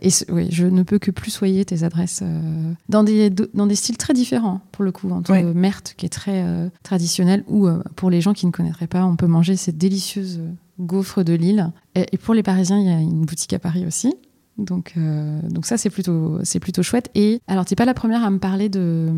[0.00, 3.74] Et oui, je ne peux que plus soyer tes adresses euh, dans, des, dans des
[3.74, 5.42] styles très différents, pour le coup, entre Ouais.
[5.42, 9.04] Merthe, qui est très euh, traditionnel, ou euh, pour les gens qui ne connaîtraient pas,
[9.04, 10.40] on peut manger ces délicieuses
[10.80, 11.70] gaufres de Lille.
[11.94, 14.14] Et, et pour les Parisiens, il y a une boutique à Paris aussi.
[14.58, 17.10] Donc, euh, donc ça, c'est plutôt, c'est plutôt chouette.
[17.14, 19.08] Et alors, t'es pas la première à me parler de...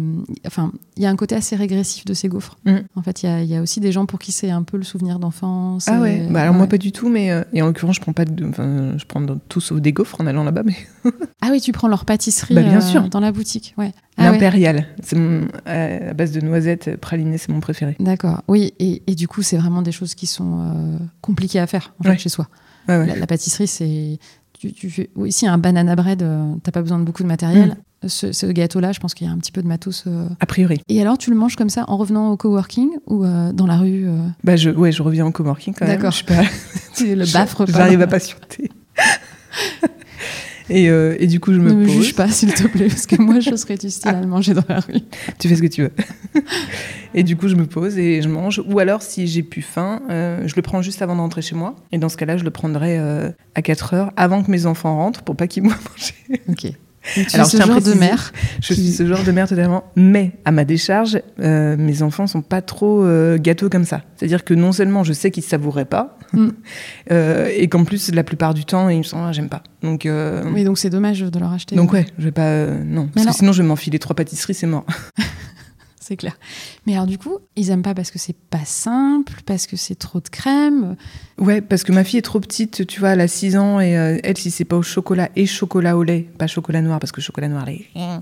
[0.46, 2.56] Enfin, il y a un côté assez régressif de ces gaufres.
[2.64, 2.76] Mm.
[2.94, 4.62] En fait, il y a, il y a aussi des gens pour qui c'est un
[4.62, 5.86] peu le souvenir d'enfance.
[5.88, 8.00] Ah et- ouais, bah alors moi pas du tout, mais euh, et en l'occurrence je
[8.00, 10.76] prends pas de, enfin je prends tout sauf des gaufres en allant là-bas, mais
[11.42, 13.08] Ah oui, tu prends leur pâtisserie Bah, bien euh, sûr.
[13.08, 13.74] dans la boutique.
[13.76, 13.92] Ouais.
[14.16, 14.32] Ah ouais.
[14.32, 17.96] l'impérial, c'est mon euh, à base de noisettes pralinées, c'est mon préféré.
[17.98, 18.42] D'accord.
[18.46, 21.92] Oui, et, et du coup, c'est vraiment des choses qui sont euh, compliquées à faire
[21.98, 22.18] en fait, Ouais.
[22.18, 22.48] chez soi.
[22.88, 23.06] Ouais, ouais.
[23.06, 24.18] La, la pâtisserie, c'est.
[24.64, 25.11] Tu, tu fais...
[25.14, 27.77] Oui, si un banana bread, euh, t'as pas besoin de beaucoup de matériel.
[28.03, 28.09] Mm.
[28.09, 30.05] Ce, ce gâteau-là, je pense qu'il y a un petit peu de matos.
[30.07, 30.27] euh.
[30.40, 30.81] A priori.
[30.88, 33.77] Et alors, tu le manges comme ça en revenant au coworking ou euh, dans la
[33.77, 35.96] rue euh, Bah je, ouais, je reviens en coworking quand même.
[35.96, 36.12] D'accord.
[36.12, 36.42] Je suis pas,
[37.00, 37.72] le baffres pas.
[37.72, 38.70] J'arrive à patienter.
[40.70, 41.94] et, euh, et du coup je me Ne me pose.
[41.94, 44.55] juge pas, s'il te plaît, parce que moi, je serais du style à le manger
[44.55, 44.94] dans la rue.
[45.38, 45.92] Tu fais ce que tu veux.
[47.14, 48.62] et du coup je me pose et je mange.
[48.66, 51.55] Ou alors si j'ai plus faim, euh, je le prends juste avant de rentrer chez
[51.55, 51.77] moi.
[51.92, 54.96] Et dans ce cas-là je le prendrai euh, à 4 heures avant que mes enfants
[54.96, 56.42] rentrent pour pas qu'ils me voient manger.
[56.48, 56.72] Ok.
[57.34, 58.32] Alors, je genre de mère.
[58.60, 59.84] Je suis ce genre de mère totalement.
[59.96, 64.02] Mais à ma décharge, euh, mes enfants sont pas trop euh, gâteaux comme ça.
[64.16, 66.48] C'est-à-dire que non seulement je sais qu'ils savouraient pas, Mm.
[67.12, 69.62] euh, et qu'en plus la plupart du temps ils me sont ah, j'aime pas.
[69.82, 70.08] Donc
[70.52, 71.76] Oui, donc c'est dommage de leur acheter.
[71.76, 74.54] donc ouais, je vais pas non parce alors- que sinon je vais m'enfiler trois pâtisseries
[74.54, 74.84] c'est mort.
[76.06, 76.36] C'est clair.
[76.86, 79.94] Mais alors du coup, ils aiment pas parce que c'est pas simple, parce que c'est
[79.94, 80.96] trop de crème.
[81.38, 83.96] Ouais, parce que ma fille est trop petite, tu vois, elle a 6 ans et
[83.96, 87.10] euh, elle si c'est pas au chocolat et chocolat au lait, pas chocolat noir parce
[87.10, 88.20] que chocolat noir les Mm.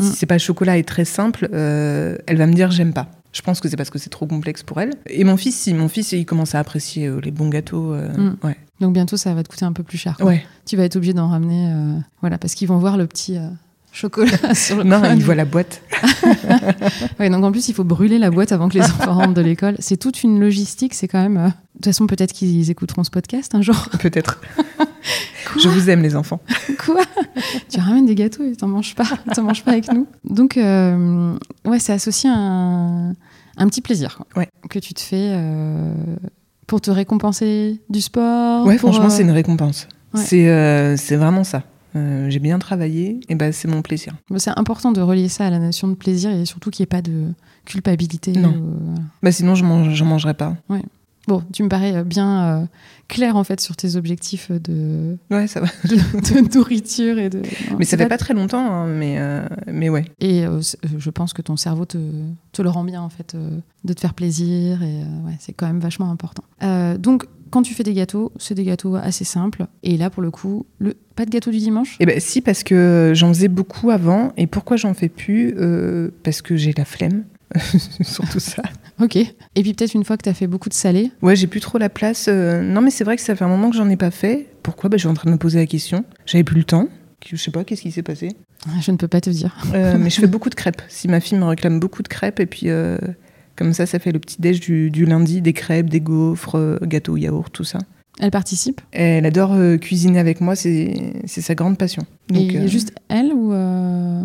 [0.00, 3.08] si c'est pas chocolat et très simple, euh, elle va me dire j'aime pas.
[3.32, 4.90] Je pense que c'est parce que c'est trop complexe pour elle.
[5.06, 7.94] Et mon fils, si, mon fils, il commence à apprécier euh, les bons gâteaux.
[7.94, 8.38] Mm.
[8.42, 8.56] Ouais.
[8.80, 10.16] Donc bientôt, ça va te coûter un peu plus cher.
[10.16, 10.26] quoi.
[10.26, 10.44] Ouais.
[10.66, 11.72] Tu vas être obligé d'en ramener.
[12.22, 13.38] Voilà, parce qu'ils vont voir le petit
[13.92, 15.82] chocolat sur le Non, coin il voit la boîte.
[17.18, 19.40] Ouais, donc en plus, il faut brûler la boîte avant que les enfants rentrent de
[19.42, 19.76] l'école.
[19.78, 21.36] C'est toute une logistique, c'est quand même.
[21.36, 23.88] euh, De toute façon, peut-être qu'ils écouteront ce podcast un jour.
[24.00, 24.40] Peut-être.
[25.58, 26.40] Je vous aime, les enfants.
[26.84, 27.02] Quoi
[27.68, 30.06] Tu ramènes des gâteaux et t'en manges pas, t'en manges pas avec nous.
[30.24, 31.34] Donc, euh,
[31.66, 34.48] ouais, c'est associé à un, un petit plaisir quoi, Ouais.
[34.70, 35.92] que tu te fais euh,
[36.66, 38.66] pour te récompenser du sport.
[38.66, 39.88] Ouais, pour, franchement, c'est une récompense.
[40.14, 40.96] Ouais.
[40.96, 41.64] C'est vraiment ça.
[41.96, 44.14] Euh, J'ai bien travaillé, et ben c'est mon plaisir.
[44.30, 46.84] bah, c'est important de relier ça à la notion de plaisir et surtout qu'il n'y
[46.84, 47.32] ait pas de
[47.64, 48.32] culpabilité.
[48.32, 48.54] Non.
[48.84, 49.00] voilà.
[49.22, 50.56] Bah sinon, je mange, j'en mangerai pas.
[51.28, 52.66] Bon, tu me parais euh, bien euh,
[53.06, 55.66] clair en fait sur tes objectifs de, Ouais, ça va.
[55.84, 57.38] de, de nourriture et de.
[57.70, 60.06] non, Mais ça fait pas très longtemps, hein, mais, euh, mais ouais.
[60.20, 61.98] Et euh, euh, je pense que ton cerveau te,
[62.52, 64.82] te le rend bien, en fait, euh, de te faire plaisir.
[64.82, 66.42] Et euh, ouais, c'est quand même vachement important.
[66.62, 69.66] Euh, donc, quand tu fais des gâteaux, c'est des gâteaux assez simples.
[69.82, 70.94] Et là, pour le coup, le...
[71.16, 71.96] pas de gâteau du dimanche?
[72.00, 74.32] Et ben si, parce que j'en faisais beaucoup avant.
[74.36, 75.54] Et pourquoi j'en fais plus?
[75.58, 77.24] Euh, Parce que j'ai la flemme.
[78.02, 78.62] Surtout ça.
[79.02, 79.16] Ok.
[79.16, 79.32] Et
[79.62, 81.10] puis, peut-être une fois que tu as fait beaucoup de salé?
[81.22, 82.26] Ouais, j'ai plus trop la place.
[82.28, 84.48] euh, Non, mais c'est vrai que ça fait un moment que j'en ai pas fait.
[84.62, 84.90] Pourquoi?
[84.90, 86.04] Bah, Je suis en train de me poser la question.
[86.26, 86.86] J'avais plus le temps.
[87.26, 88.28] Je sais pas, qu'est-ce qui s'est passé?
[88.82, 89.56] Je ne peux pas te dire.
[89.74, 90.82] Euh, mais je fais beaucoup de crêpes.
[90.90, 92.66] Si ma fille me réclame beaucoup de crêpes, et puis
[93.60, 96.78] comme ça, ça fait le petit déj du, du lundi, des crêpes, des gaufres, euh,
[96.82, 97.78] gâteaux, yaourt, tout ça.
[98.18, 98.80] Elle participe?
[98.92, 100.94] Elle adore euh, cuisiner avec moi, c'est
[101.26, 102.02] sa grande passion.
[102.28, 104.22] Donc, Et euh, juste elle ou euh,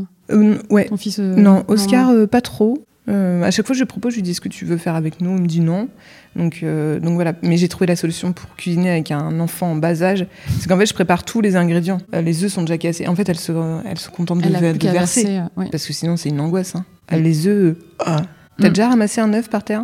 [0.70, 0.86] ouais.
[0.86, 2.28] ton fils Non, Oscar, non.
[2.28, 2.84] pas trop.
[3.08, 5.22] À chaque fois, je lui propose, je lui dis ce que tu veux faire avec
[5.22, 5.36] nous?
[5.36, 5.88] Il me dit non.
[6.36, 7.34] Donc, donc voilà.
[7.44, 10.26] Mais j'ai trouvé la solution pour cuisiner avec un enfant en bas âge.
[10.60, 12.00] C'est qu'en fait, je prépare tous les ingrédients.
[12.12, 13.08] Les œufs sont déjà cassés.
[13.08, 13.52] En fait, elle se,
[13.88, 15.24] elle se contente de, Elle de verser.
[15.24, 15.42] verser.
[15.56, 15.68] ouais.
[15.72, 16.76] Parce que sinon, c'est une angoisse.
[16.76, 16.84] Hein.
[17.12, 17.76] Les œufs.
[18.00, 18.24] ah.
[18.60, 18.74] T'as Mm.
[18.74, 19.84] déjà ramassé un œuf par terre?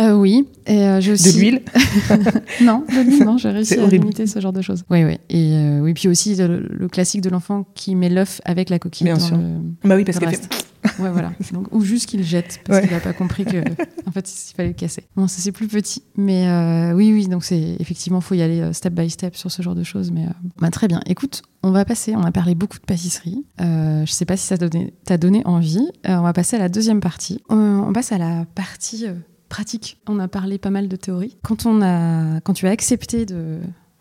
[0.00, 1.32] Euh, oui, et euh, j'ai aussi...
[1.34, 1.62] De l'huile?
[2.60, 4.04] Non, de l'huile, non, j'ai réussi à horrible.
[4.04, 4.84] limiter ce genre de choses.
[4.90, 5.18] Oui, oui.
[5.28, 8.78] Et euh, oui, puis aussi le, le classique de l'enfant qui met l'œuf avec la
[8.78, 9.36] coquille Bien dans sûr.
[9.36, 10.54] le- Bah oui, parce reste.
[10.54, 10.64] fait.
[10.98, 11.32] Ouais, voilà.
[11.52, 12.86] Donc, ou juste qu'il jette parce Ouais.
[12.86, 13.58] qu'il n'a pas compris que,
[14.06, 15.04] en fait, il fallait le casser.
[15.16, 17.26] Bon, ça c'est plus petit, mais euh, oui, oui.
[17.28, 20.10] Donc c'est effectivement, faut y aller euh, step by step sur ce genre de choses.
[20.10, 21.00] Mais euh, bah, très bien.
[21.06, 22.14] Écoute, on va passer.
[22.16, 23.44] On a parlé beaucoup de pâtisserie.
[23.60, 25.88] Euh, je sais pas si ça t'a donné, envie.
[26.06, 27.40] On va passer à la deuxième partie.
[27.48, 29.06] On passe à la partie
[29.48, 29.98] pratique.
[30.06, 31.36] On a parlé pas mal de théorie.
[31.42, 33.58] Quand on a, quand tu as accepté de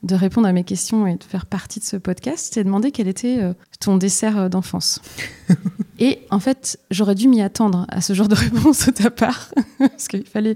[0.07, 3.07] de répondre à mes questions et de faire partie de ce podcast, c'est demandé quel
[3.07, 5.01] était euh, ton dessert euh, d'enfance.
[5.99, 9.49] Et en fait, j'aurais dû m'y attendre à ce genre de réponse de ta part.
[9.79, 10.55] Parce qu'il fallait.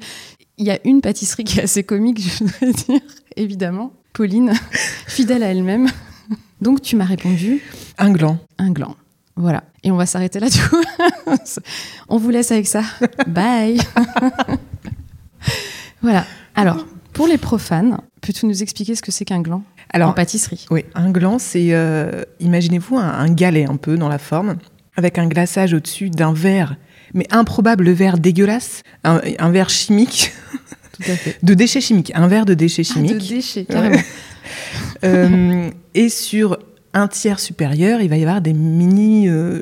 [0.58, 3.02] Il y a une pâtisserie qui est assez comique, je dois dire,
[3.36, 3.94] évidemment.
[4.14, 4.54] Pauline,
[5.08, 5.88] fidèle à elle-même.
[6.62, 7.62] Donc tu m'as répondu
[7.98, 8.38] Un gland.
[8.58, 8.96] un gland.
[9.36, 9.64] Voilà.
[9.84, 10.82] Et on va s'arrêter là, du coup.
[12.10, 12.84] on vous laisse avec ça.
[13.28, 13.80] Bye.
[16.02, 16.26] voilà.
[16.54, 20.66] Alors, pour les profanes, peux-tu nous expliquer ce que c'est qu'un gland en pâtisserie?
[20.72, 24.58] Oui, un gland, c'est, euh, imaginez-vous un, un galet un peu dans la forme,
[24.96, 26.76] avec un glaçage au-dessus d'un verre,
[27.14, 30.32] mais improbable verre dégueulasse, un, un verre chimique,
[30.94, 31.38] Tout à fait.
[31.44, 33.30] de déchets chimiques, un verre de déchets Ah, de chimiques.
[33.30, 34.00] déchets, carrément.
[35.04, 36.58] Euh, et sur
[36.94, 39.62] un tiers supérieur, il va y avoir des mini euh,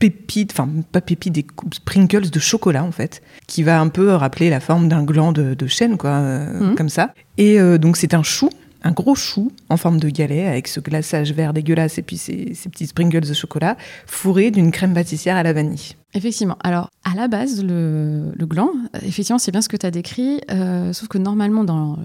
[0.00, 4.50] pépites, enfin pas pépites, des sprinkles de chocolat en fait, qui va un peu rappeler
[4.50, 6.74] la forme d'un gland de, de chêne, quoi, euh, Mhm.
[6.74, 7.14] comme ça.
[7.38, 8.50] Et euh, donc c'est un chou,
[8.82, 12.54] un gros chou en forme de galet avec ce glaçage vert dégueulasse et puis ces,
[12.54, 15.92] ces petits sprinkles de chocolat fourrés d'une crème pâtissière à la vanille.
[16.14, 16.56] Effectivement.
[16.64, 19.90] Alors, à la base, le, le gland, euh, effectivement, c'est bien ce que tu as
[19.92, 21.98] décrit, euh, sauf que normalement, dans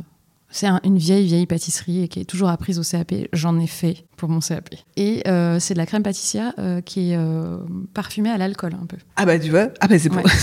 [0.50, 3.14] c'est un- une vieille, vieille pâtisserie et qui est toujours apprise au CAP.
[3.34, 4.70] J'en ai fait pour mon CAP.
[4.96, 7.58] Et euh, c'est de la crème pâtissière euh, qui est euh,
[7.94, 8.98] parfumée à l'alcool un peu.
[9.18, 10.24] Ah bah tu vois, ah bah c'est pour...
[10.24, 10.32] Ouais.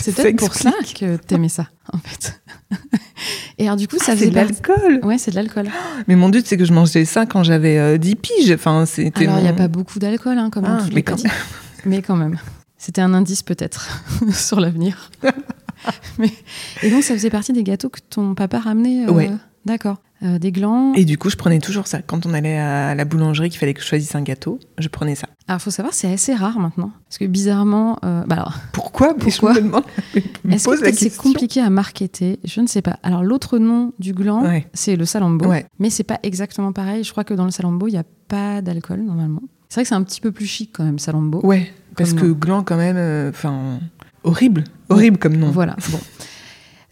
[0.00, 2.40] C'est Ça peut-être pour ça que t'aimais ça, en fait.
[3.58, 5.68] Et alors, du coup, ça Ah, faisait c'est de l'alcool Ouais, c'est de l'alcool.
[6.06, 8.52] Mais mon doute, c'est que je mangeais ça quand j'avais euh, 10 piges.
[8.52, 11.16] Enfin, c'était Alors, il n'y a mon- pas beaucoup d'alcool, hein, comme Ah, mais quand.
[11.84, 12.38] Mais quand même.
[12.76, 13.88] C'était un indice, peut-être,
[14.32, 15.10] sur l'avenir.
[16.18, 16.30] Mais...
[16.82, 19.30] Et donc, ça faisait partie des gâteaux que ton papa ramenait euh, Ouais.
[19.64, 19.96] D'accord.
[20.22, 20.94] Euh, des glands.
[20.94, 22.02] Et du coup, je prenais toujours ça.
[22.02, 25.14] Quand on allait à la boulangerie, qu'il fallait que je choisisse un gâteau, je prenais
[25.14, 25.28] ça.
[25.46, 26.90] Alors, faut savoir, c'est assez rare maintenant.
[27.08, 27.98] Parce que bizarrement.
[28.04, 29.14] euh, Bah alors, Pourquoi?
[29.14, 29.54] Pourquoi?
[30.50, 32.40] est-ce que c'est compliqué à marketer?
[32.44, 32.98] Je ne sais pas.
[33.04, 34.66] Alors, l'autre nom du gland, Ouais.
[34.74, 35.46] c'est le salambo.
[35.46, 35.66] Ouais.
[35.78, 37.04] Mais c'est pas exactement pareil.
[37.04, 39.42] Je crois que dans le salambo, il n'y a pas d'alcool, normalement.
[39.68, 41.40] C'est vrai que c'est un petit peu plus chic, quand même, salambo.
[41.44, 42.32] Ouais, parce que nom.
[42.32, 43.78] gland, quand même, euh, enfin,
[44.28, 44.64] horrible.
[44.88, 45.50] Horrible comme nom.
[45.50, 45.76] Voilà.
[45.90, 45.98] Bon.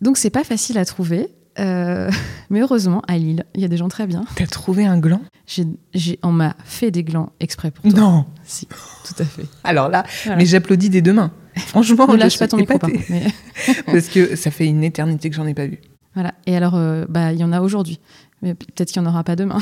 [0.01, 1.29] Donc, c'est pas facile à trouver.
[1.59, 2.11] Euh,
[2.51, 4.25] mais heureusement, à Lille, il y a des gens très bien.
[4.35, 5.23] T'as trouvé un gland?
[5.47, 7.99] J'ai, j'ai- on m'a fait des glands exprès pour toi.
[7.99, 9.47] Non Si, tout à fait.
[9.65, 10.39] Alors là, Voilà.
[10.39, 11.31] mais j'applaudis des deux mains.
[11.57, 13.27] Franchement, Ne lâche pas ton micro, mais-
[13.87, 15.79] Parce que ça fait une éternité que j'en ai pas vu.
[16.15, 16.35] Voilà.
[16.47, 18.01] Et alors, euh, bah, il y en a aujourd'hui.
[18.43, 19.59] Mais peut-être qu'il n'y en aura pas demain,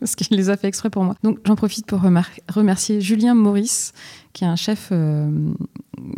[0.00, 1.14] parce qu'il les a fait exprès pour moi.
[1.22, 3.92] Donc, j'en profite pour remercier Julien Maurice,
[4.34, 5.30] qui est un chef euh,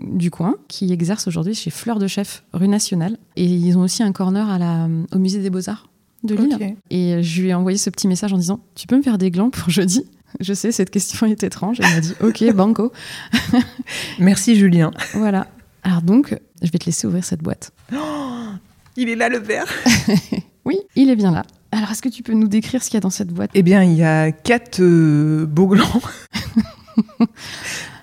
[0.09, 3.19] du coin, qui exerce aujourd'hui chez Fleur de Chef, rue Nationale.
[3.37, 5.89] Et ils ont aussi un corner à la, au musée des Beaux-Arts
[6.25, 6.77] de Lille.
[6.91, 9.31] Et je lui ai envoyé ce petit message en disant Tu peux me faire des
[9.31, 10.05] glands pour jeudi?
[10.41, 11.79] Je sais, cette question est étrange.
[11.79, 12.91] Il m'a dit Ok, banco.
[14.19, 14.91] Merci Julien.
[15.15, 15.47] Voilà.
[15.83, 17.71] Alors, donc, je vais te laisser ouvrir cette boîte.
[18.97, 19.67] Il est là le verre.
[20.65, 21.45] Oui, il est bien là.
[21.71, 23.51] Alors, est-ce que tu peux nous décrire ce qu'il y a dans cette boîte?
[23.55, 26.01] Eh bien, il y a quatre euh, beaux glands.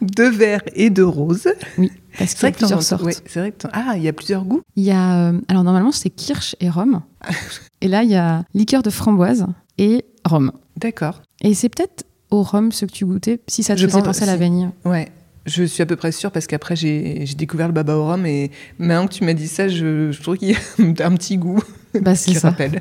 [0.03, 1.47] De vert et de rose.
[1.77, 3.03] Oui, parce qu'il y a plusieurs sortes.
[3.03, 4.61] ouais, c'est vrai que ah, il y a plusieurs goûts.
[4.75, 7.01] Il y a, euh, alors normalement c'est kirsch et rhum.
[7.81, 9.45] et là il y a liqueur de framboise
[9.77, 10.51] et rhum.
[10.77, 11.21] D'accord.
[11.41, 14.07] Et c'est peut-être au rhum ce que tu goûtais, si ça te Je faisait pense-
[14.07, 14.69] penser à la vanille.
[14.85, 15.09] Ouais.
[15.45, 18.49] Je suis à peu près sûre parce qu'après j'ai découvert le baba au rhum et
[18.79, 20.57] maintenant que tu m'as dit ça, je, je trouve qu'il y a
[21.05, 21.61] un petit goût
[22.01, 22.49] Bah qui ça.
[22.51, 22.79] rappelle.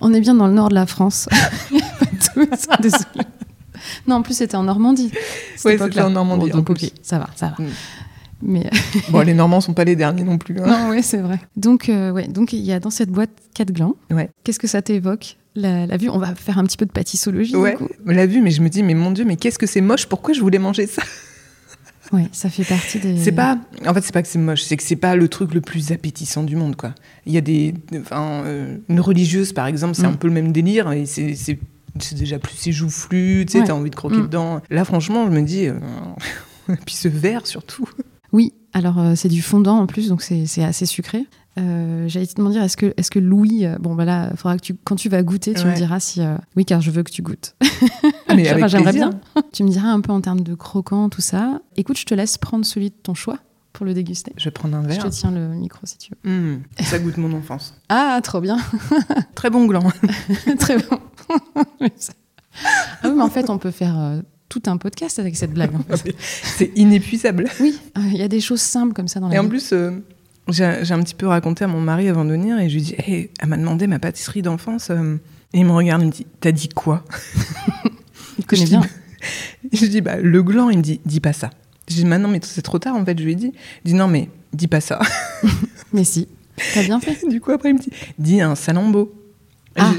[0.00, 1.28] On est bien dans le nord de la France.
[1.30, 3.26] Pas tous, désolée.
[4.06, 5.10] Non, en plus c'était en Normandie.
[5.56, 5.86] époque-là.
[5.86, 7.64] c'était en Normandie, Bon, donc en ok, ça va, ça va.
[7.64, 7.68] Mm.
[8.40, 8.70] Mais
[9.10, 10.56] Bon, les Normands sont pas les derniers non plus.
[10.60, 10.66] hein.
[10.66, 11.40] non, ouais, c'est vrai.
[11.56, 13.96] Donc euh, ouais, donc il y a dans cette boîte quatre glands.
[14.10, 14.30] Ouais.
[14.44, 16.08] Qu'est-ce que ça t'évoque la, la vue?
[16.08, 17.50] On va faire un petit peu de pâtissologie.
[17.52, 17.88] du Ouais, coup.
[18.06, 20.06] l'a vu, mais je me dis, mais mon Dieu, mais qu'est-ce que c'est moche?
[20.06, 21.02] Pourquoi je voulais manger ça?
[22.10, 23.18] Ouais, ça fait partie des.
[23.18, 25.52] C'est pas, en fait, c'est pas que c'est moche, c'est que c'est pas le truc
[25.52, 26.94] le plus appétissant du monde, quoi.
[27.26, 30.12] Il y a des, enfin, euh, une religieuse, par exemple, c'est Mm.
[30.12, 31.58] un peu le même délire, et c'est,
[32.02, 33.66] c'est, déjà plus c'est joufflu, tu sais, Ouais.
[33.66, 34.22] t'as envie de croquer Mm.
[34.22, 34.60] dedans.
[34.70, 35.78] Là, franchement, je me dis, euh,
[36.86, 37.88] puis ce verre surtout.
[38.32, 41.26] Oui, alors euh, c'est du fondant en plus, donc c'est assez sucré.
[41.58, 44.62] Euh, J'allais te demander, est-ce que, est que Louis, euh, bon bah là, faudra que
[44.62, 46.20] tu, quand tu vas goûter, tu me diras si.
[46.20, 47.56] euh, oui, car je veux que tu goûtes.
[48.36, 49.18] Mais avec J'aimerais bien.
[49.52, 51.60] tu me diras un peu en termes de croquant, tout ça.
[51.76, 53.38] Écoute, je te laisse prendre celui de ton choix
[53.72, 54.32] pour le déguster.
[54.36, 55.04] Je vais prendre un Je verre.
[55.04, 56.30] te tiens le micro si tu veux.
[56.30, 57.74] Mm, ça goûte mon enfance.
[57.88, 58.58] Ah, trop bien.
[59.34, 59.90] Très bon gland.
[60.58, 60.98] Très bon.
[61.54, 65.74] Ah oui, mais en fait, on peut faire euh, tout un podcast avec cette blague.
[65.74, 66.14] en fait.
[66.18, 67.48] c'est inépuisable.
[67.60, 69.72] Oui, euh, il y a des choses simples comme ça dans la Et en plus,
[69.72, 69.90] euh,
[70.48, 72.94] j'ai un petit peu raconté à mon mari avant de venir, et je lui dis,
[72.98, 74.90] Hey, elle m'a demandé ma pâtisserie d'enfance.
[74.90, 74.94] et
[75.58, 77.04] il me regarde, il me dit, t'as dit quoi?
[78.38, 78.82] Il connaît je dis, bien.
[79.72, 81.50] Je lui dis, bah, le gland, il me dit, dis pas ça.
[81.88, 83.52] Je dis, maintenant, mais c'est trop tard, en fait, je lui ai dit.
[83.84, 84.98] Il dit, non, mais dis pas ça.
[85.92, 86.28] Mais si,
[86.74, 87.26] t'as bien fait.
[87.28, 89.12] du coup, après, il me dit, dis un salambo.
[89.76, 89.92] Ah.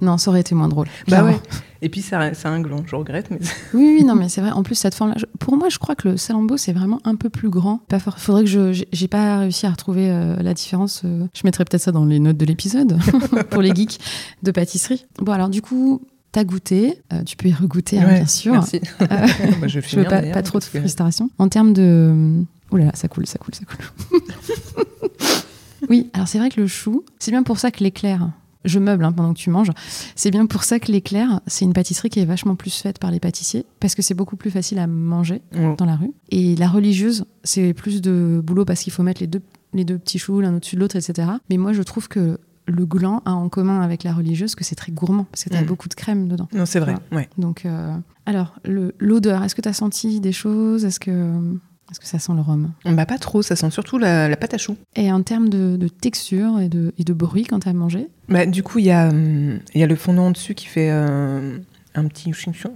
[0.00, 0.86] Non, ça aurait été moins drôle.
[1.08, 1.36] bah ouais.
[1.82, 3.38] Et puis, ça- c'est un gland, je regrette, mais.
[3.74, 4.50] Oui, oui, non, mais c'est vrai.
[4.50, 7.28] En plus, cette forme-là, pour moi, je crois que le salambo, c'est vraiment un peu
[7.28, 7.78] plus grand.
[7.88, 8.18] Pas fort.
[8.18, 8.82] Faudrait que je.
[8.92, 11.02] J'ai pas réussi à retrouver euh, la différence.
[11.04, 12.98] euh, Je mettrai peut-être ça dans les notes de l'épisode
[13.50, 13.98] pour les geeks
[14.42, 15.04] de pâtisserie.
[15.20, 16.00] Bon, alors, du coup,
[16.36, 17.00] t'as goûté.
[17.14, 18.52] euh, tu peux y regoûter, hein, bien sûr.
[18.52, 18.80] Merci.
[19.00, 19.06] Euh,
[19.60, 21.30] Bah, je je veux pas, trop de que- frustration.
[21.38, 22.42] En termes de.
[22.70, 24.20] Ouh là là, ça coule, ça coule, ça coule.
[25.88, 28.30] oui, alors c'est vrai que le chou, c'est bien pour ça que l'éclair.
[28.66, 29.70] Je meuble hein, pendant que tu manges.
[30.16, 33.12] C'est bien pour ça que l'éclair, c'est une pâtisserie qui est vachement plus faite par
[33.12, 35.40] les pâtissiers parce que c'est beaucoup plus facile à manger
[35.78, 36.10] dans la rue.
[36.30, 39.40] Et la religieuse, c'est plus de boulot parce qu'il faut mettre les deux,
[39.72, 41.28] les deux petits choux l'un au-dessus de l'autre, etc.
[41.48, 44.74] Mais moi, je trouve que le gland a en commun avec la religieuse que c'est
[44.74, 45.66] très gourmand parce que tu as Mm.
[45.66, 46.48] beaucoup de crème dedans.
[46.52, 47.28] Non, c'est vrai, ouais.
[47.38, 47.94] Donc, euh,
[48.26, 48.54] alors,
[48.98, 50.84] l'odeur, est-ce que tu as senti des choses?
[50.84, 52.72] Est-ce que, est que ça sent le rhum?
[52.84, 54.76] Bah, pas trop, ça sent surtout la, la pâte à choux.
[54.96, 58.08] Et en termes de, de texture et de, et de bruit quand tu as mangé?
[58.28, 61.58] Bah, du coup, il y, a, hum, y a le fondant dessus qui fait euh,
[61.96, 62.72] un petit ching chong.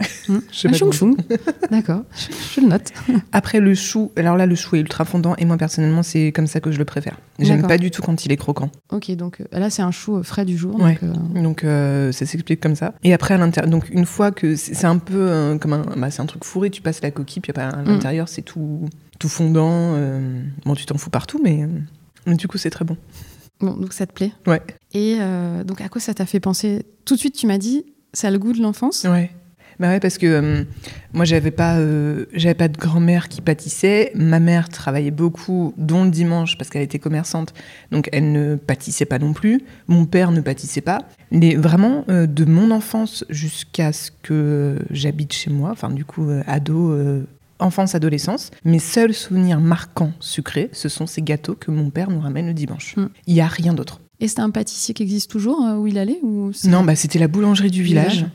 [0.52, 1.16] Sais Un comment- choung.
[1.70, 2.88] D'accord, je, je le note.
[3.32, 6.46] Après, le chou, alors là, le chou est ultra fondant et moi, personnellement, c'est comme
[6.46, 7.18] ça que je le préfère.
[7.38, 8.70] J'aime pas du tout quand il est croquant.
[8.90, 10.80] Ok, donc euh, là, c'est un chou euh, frais du jour.
[10.80, 10.98] Ouais.
[11.02, 11.02] Donc,
[11.36, 12.94] euh, Donc, euh, ça s'explique comme ça.
[13.04, 16.10] Et après, à l'intérieur, donc une fois que c'est un peu euh, comme un, bah,
[16.10, 19.28] c'est un truc fourré, tu passes la coquille, puis après, à l'intérieur, c'est tout, tout
[19.28, 19.94] fondant.
[19.96, 21.66] euh, bon, tu t'en fous partout, mais,
[22.26, 22.96] mais du coup, c'est très bon.
[23.60, 24.32] bon, donc ça te plaît.
[24.46, 24.62] Ouais.
[24.92, 26.84] Et euh, donc, à quoi ça t'a fait penser?
[27.04, 29.04] Tout de suite, tu m'as dit, ça a le goût de l'enfance?
[29.04, 29.30] Ouais.
[29.80, 30.64] Bah ouais, parce que euh,
[31.14, 34.12] moi, j'avais pas, euh, j'avais pas de grand-mère qui pâtissait.
[34.14, 37.54] Ma mère travaillait beaucoup, dont le dimanche, parce qu'elle était commerçante.
[37.90, 39.62] Donc, elle ne pâtissait pas non plus.
[39.88, 40.98] Mon père ne pâtissait pas.
[41.30, 46.28] Mais vraiment, euh, de mon enfance jusqu'à ce que j'habite chez moi, enfin, du coup,
[46.46, 46.94] ado,
[47.58, 52.20] enfance, adolescence, mes seuls souvenirs marquants sucrés, ce sont ces gâteaux que mon père nous
[52.20, 52.96] ramène le dimanche.
[52.96, 53.06] Mm.
[53.26, 54.02] Il y a rien d'autre.
[54.20, 57.18] Et c'est un pâtissier qui existe toujours euh, où il allait ou Non, bah, c'était
[57.18, 58.26] la boulangerie du village.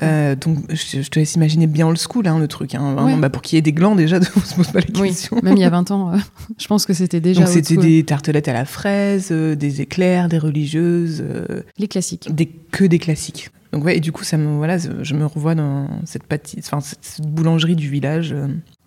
[0.00, 2.76] Euh, donc, je, je te laisse imaginer bien old school, hein, le truc.
[2.76, 3.16] Hein, vraiment, Ouais.
[3.20, 5.38] bah, pour qu'il y ait des glands, déjà, on se pose pas la oui, question.
[5.42, 6.18] même il y a 20 ans, euh,
[6.58, 7.40] je pense que c'était déjà.
[7.40, 12.32] Donc, c'était des tartelettes à la fraise, euh, des éclairs, des religieuses, euh, Les classiques.
[12.32, 13.50] des, que des classiques.
[13.72, 16.80] Donc ouais, et du coup, ça me, voilà, je me revois dans cette, pâti- enfin,
[16.80, 18.34] cette, cette boulangerie du village.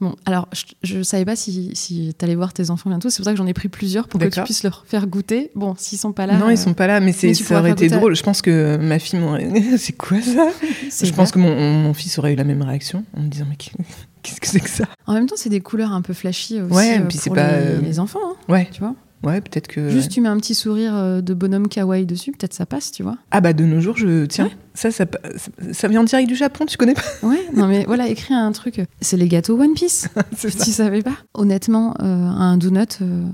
[0.02, 0.06] Euh.
[0.06, 3.10] Bon, alors, je, je savais pas si, si t'allais voir tes enfants bientôt.
[3.10, 5.52] C'est pour ça que j'en ai pris plusieurs pour que tu puisses leur faire goûter.
[5.56, 6.38] Bon, s'ils sont pas là.
[6.38, 8.16] non, euh, ils sont pas là, mais, c'est, mais ça aurait été à- drôle.
[8.16, 9.50] Je pense que ma fille m'aurait.
[9.78, 10.50] c'est quoi ça?
[10.92, 11.12] Je vrai.
[11.16, 14.42] pense que mon, mon fils aurait eu la même réaction en me disant mais qu'est-ce
[14.42, 14.86] que c'est que ça?
[15.08, 17.36] En même temps, c'est des couleurs un peu flashy aussi Ouais, euh, puis c'est pour
[17.36, 18.96] pas, les, euh, les enfants, hein, Ouais, tu vois.
[19.26, 19.90] Ouais, peut-être que.
[19.90, 23.04] Juste, tu mets un petit sourire euh, de bonhomme kawaii dessus, peut-être ça passe, tu
[23.04, 23.18] vois.
[23.32, 24.46] Ah bah de nos jours, je tiens.
[24.46, 24.52] Ouais.
[24.74, 25.06] Ça, ça,
[25.38, 27.02] ça, ça vient en direct du Japon, tu connais pas?
[27.24, 28.82] Ouais, non mais voilà, écris un truc.
[29.02, 30.08] C'est les gâteaux One Piece.
[30.38, 30.50] Ça.
[30.52, 33.26] tu savais pas Honnêtement, euh, un donut, euh,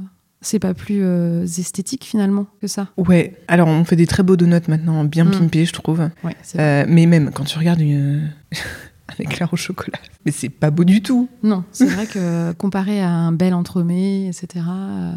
[0.42, 2.88] c'est pas plus euh, esthétique finalement que ça.
[2.98, 3.36] Ouais.
[3.48, 5.32] Alors on fait des très beaux donuts maintenant, bien Mm.
[5.32, 6.00] pimpés, je trouve.
[6.24, 6.86] Ouais, c'est vrai.
[6.88, 8.30] Mais même quand tu regardes une...
[9.10, 11.28] un éclair au chocolat, mais c'est pas beau du tout.
[11.44, 14.64] Non, c'est vrai que comparé à un bel entremets, etc.
[14.70, 15.12] euh,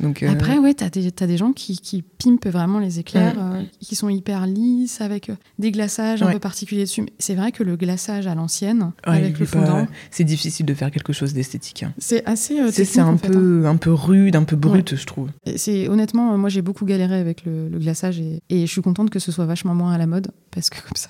[0.00, 3.36] Donc euh, Après, ouais, t'as des, t'as des gens qui, qui pimpent vraiment les éclairs,
[3.38, 7.02] euh, qui sont hyper lisses, avec euh, des glaçages un peu particuliers dessus.
[7.02, 10.66] Mais C'est vrai que le glaçage à l'ancienne, ouais, avec le pas- fondant, c'est difficile
[10.66, 11.82] de faire quelque chose d'esthétique.
[11.82, 11.92] hein.
[11.98, 13.32] c'est assez C'est, un fait, hein.
[13.32, 15.28] peu, un peu rude, un peu brut, je trouve.
[15.88, 19.18] Honnêtement, moi j'ai beaucoup galéré avec le, le glaçage et, et je suis contente que
[19.18, 21.08] ce soit vachement moins à la mode parce que comme ça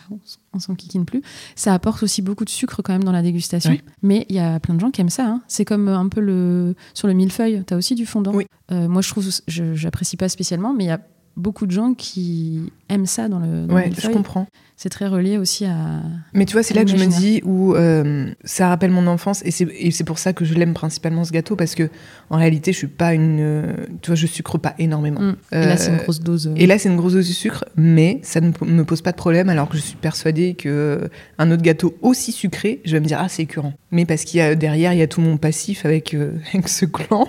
[0.53, 1.23] on, s'en kikine plus.
[1.55, 3.81] Ça apporte aussi beaucoup de sucre quand même dans la dégustation, Oui.
[4.03, 5.27] mais il y a plein de gens qui aiment ça.
[5.27, 5.43] hein.
[5.49, 8.33] C'est comme un peu le sur le millefeuille, t'as aussi du fondant.
[8.35, 8.47] Oui.
[8.73, 11.01] Euh, moi je trouve, j'apprécie pas spécialement, mais il y a
[11.37, 14.47] beaucoup de gens qui aiment ça dans le, dans Ouais, je comprends.
[14.77, 16.01] C'est très relié aussi à.
[16.33, 19.43] Mais tu vois, c'est là que je me dis où euh, ça rappelle mon enfance
[19.45, 21.91] et c'est, pour ça que je l'aime principalement ce gâteau parce que
[22.31, 25.21] en réalité, je suis pas une, tu vois, je sucre pas énormément.
[25.21, 25.37] Mm.
[25.53, 26.47] Et là c'est une Euh, grosse dose.
[26.47, 29.13] euh, Et là, c'est une grosse dose de sucre, mais ça ne me pose pas
[29.13, 33.01] de problème alors que je suis persuadée que un autre gâteau aussi sucré, je vais
[33.01, 33.75] me dire ah c'est écœurant.
[33.91, 36.69] Mais parce qu'il y a derrière, il y a tout mon passif avec euh, avec
[36.69, 37.29] ce clan.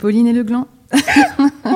[0.00, 0.66] Pauline et le gland.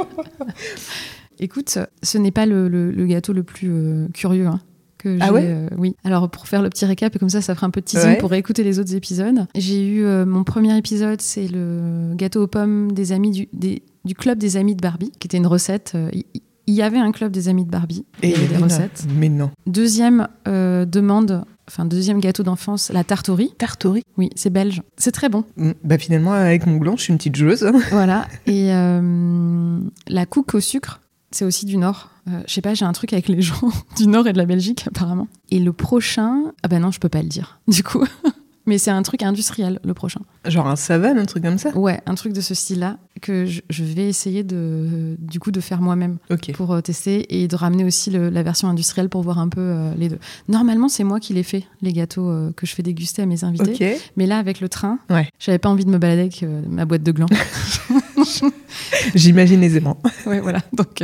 [1.41, 4.61] Écoute, ce n'est pas le, le- le gâteau le plus euh, curieux hein,
[4.99, 5.31] que Ah j'ai.
[5.33, 5.95] ouais euh, oui.
[6.03, 8.11] Alors pour faire le petit récap et comme ça, ça fera un peu de teasing
[8.11, 8.19] Ouais.
[8.19, 9.47] pour écouter les autres épisodes.
[9.55, 13.83] J'ai eu euh, mon premier épisode, c'est le gâteau aux pommes des amis du, des-
[14.05, 15.97] du club des amis de Barbie, qui était une recette.
[16.13, 16.25] il-
[16.67, 18.65] y avait un club des amis de Barbie et il y avait des mais non.
[18.65, 19.07] recettes.
[19.17, 19.51] Mais non.
[19.67, 23.53] Deuxième demande, enfin deuxième gâteau d'enfance, la tarte au riz.
[23.57, 24.03] Tartori.
[24.17, 24.83] Oui, c'est belge.
[24.97, 25.45] C'est très bon.
[25.57, 27.71] Mm, Bah finalement, avec mon gland, je suis une petite joueuse.
[27.91, 28.27] Voilà.
[28.47, 29.79] Et euh,
[30.09, 31.01] la couque au sucre,
[31.31, 32.11] c'est aussi du Nord.
[32.29, 34.47] Euh, je sais pas, j'ai un truc avec les gens du Nord et de la
[34.47, 35.29] Belgique, apparemment.
[35.51, 38.05] Et le prochain, ah ben non, je peux pas le dire, du coup.
[38.69, 40.21] Mais c'est un truc industriel, le prochain.
[40.45, 41.77] Genre un savane, un truc comme ça?
[41.77, 45.61] Ouais, un truc de ce style-là que je, je vais essayer de, du coup, de
[45.61, 46.19] faire moi-même
[46.55, 49.61] pour euh, tester et de ramener aussi le- la version industrielle pour voir un peu
[49.63, 50.19] euh, les deux.
[50.49, 53.43] Normalement, c'est moi qui les fais, les gâteaux euh, que je fais déguster à mes
[53.43, 53.97] invités.
[54.17, 55.29] Mais là, avec le train, Ouais.
[55.39, 57.27] j'avais pas envie de me balader avec euh, ma boîte de gland.
[59.15, 59.99] J'imagine aisément.
[60.27, 60.61] ouais, voilà.
[60.73, 61.03] Donc,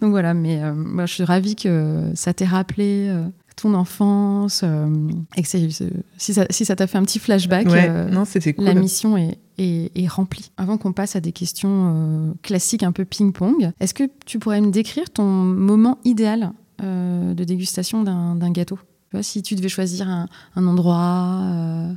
[0.00, 3.08] donc voilà, mais moi, je suis ravie que ça t'ait rappelé
[3.60, 4.88] ton enfance euh,
[5.36, 7.86] et que si ça si t'a fait un petit flashback, Ouais.
[7.88, 8.64] euh, non, c'était cool.
[8.64, 10.50] la mission est, est, est remplie.
[10.56, 14.60] Avant qu'on passe à des questions euh, classiques un peu ping-pong, est-ce que tu pourrais
[14.60, 18.78] me décrire ton moment idéal de dégustation d'un gâteau?
[19.20, 21.92] Si tu devais choisir un, un endroit, euh,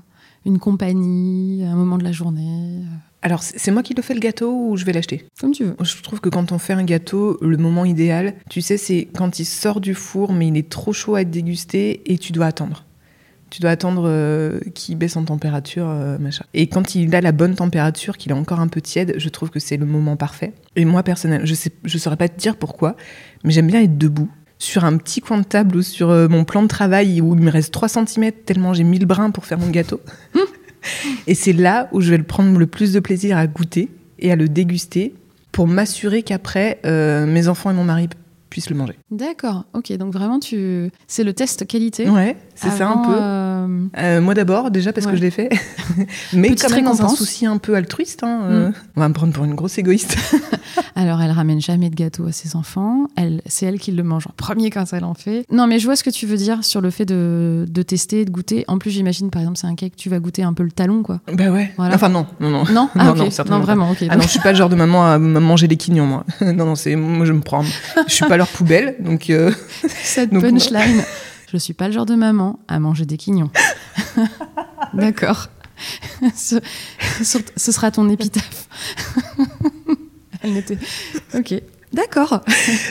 [0.45, 2.81] une compagnie, un moment de la journée,
[3.23, 5.25] Alors, c'est moi qui le fais le gâteau ou je vais l'acheter?
[5.39, 5.75] Comme tu veux.
[5.81, 9.39] Je trouve que quand on fait un gâteau, le moment idéal, tu sais, c'est quand
[9.39, 12.47] il sort du four, mais il est trop chaud à être dégusté et tu dois
[12.47, 12.83] attendre.
[13.49, 16.43] Tu dois attendre euh, qu'il baisse en température, euh, machin.
[16.53, 19.51] Et quand il a la bonne température, qu'il est encore un peu tiède, je trouve
[19.51, 20.51] que c'est le moment parfait.
[20.75, 22.97] Et moi, personnellement, je sais, je saurais pas te dire pourquoi,
[23.45, 26.43] mais j'aime bien être debout sur un petit coin de table ou sur euh, mon
[26.43, 29.59] plan de travail où il me reste 3 cm tellement j'ai 1000 brins pour faire
[29.59, 30.01] mon gâteau.
[31.27, 34.31] et c'est là où je vais le prendre le plus de plaisir à goûter et
[34.31, 35.13] à le déguster
[35.51, 38.09] pour m'assurer qu'après, euh, mes enfants et mon mari
[38.49, 38.97] puissent le manger.
[39.09, 40.89] D'accord, ok, donc vraiment, tu...
[41.07, 42.07] c'est le test qualité.
[42.09, 43.11] Ouais, c'est ça un peu.
[43.13, 45.11] euh, Euh, moi d'abord, déjà parce Ouais.
[45.13, 45.49] que je l'ai fait.
[46.33, 48.23] Mais Petite quand même dans un souci un peu altruiste.
[48.23, 50.17] hein, euh, On va me prendre pour une grosse égoïste.
[50.95, 53.07] Alors, elle ramène jamais de gâteau à ses enfants.
[53.15, 55.45] Elle, c'est elle qui le mange en premier quand elle en fait.
[55.51, 58.25] Non, mais je vois ce que tu veux dire sur le fait de, de tester,
[58.25, 58.63] de goûter.
[58.67, 61.03] En plus, j'imagine, par exemple, c'est un cake, tu vas goûter un peu le talon,
[61.03, 61.19] quoi.
[61.31, 61.71] bah ouais.
[61.77, 61.95] Voilà.
[61.95, 62.63] Enfin non, non, non.
[62.71, 63.37] Non, ah, Non, ok.
[63.39, 63.59] non, pas.
[63.59, 64.03] vraiment, ok.
[64.09, 66.25] Ah non, je suis pas le genre de maman à manger les quignons, moi.
[66.41, 67.63] non, non, c'est moi je me prends.
[68.07, 69.31] Je suis pas leur poubelle, donc
[69.87, 71.03] Cette Donc, punchline.
[71.53, 73.51] Je suis pas le genre de maman à manger des quignons.
[74.95, 75.49] D'accord.
[76.35, 76.59] ce,
[77.71, 78.67] sera ton épitaphe.
[80.41, 80.79] Elle n'était.
[81.35, 81.53] Ok.
[81.93, 82.41] D'accord.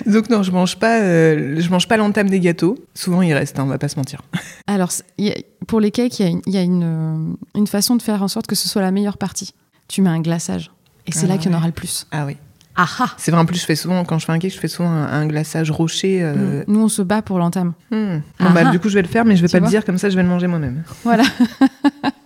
[0.06, 2.76] donc non, je mange pas, euh, je mange pas l'entame des gâteaux.
[2.94, 4.22] Souvent il reste, hein, on va pas se mentir.
[4.68, 7.96] Alors, a- pour les cakes, il y a, une, il y a une, une façon
[7.96, 9.54] de faire en sorte que ce soit la meilleure partie.
[9.88, 10.70] Tu mets un glaçage.
[11.08, 12.06] Et c'est Ah là qu'il y en aura le plus.
[12.12, 12.36] Ah oui.
[12.74, 14.58] Ah ah C'est vrai, en plus, je fais souvent, quand je fais un cake, je
[14.58, 16.20] fais souvent un, un glaçage rocher.
[16.22, 17.74] euh, Nous, on se bat pour l'entame.
[17.90, 18.20] hmm.
[18.38, 18.70] Ah bah, ah.
[18.70, 20.08] du coup, je vais le faire, mais je vais Tu pas le dire, comme ça,
[20.08, 20.82] je vais le manger moi-même.
[21.04, 21.24] Voilà.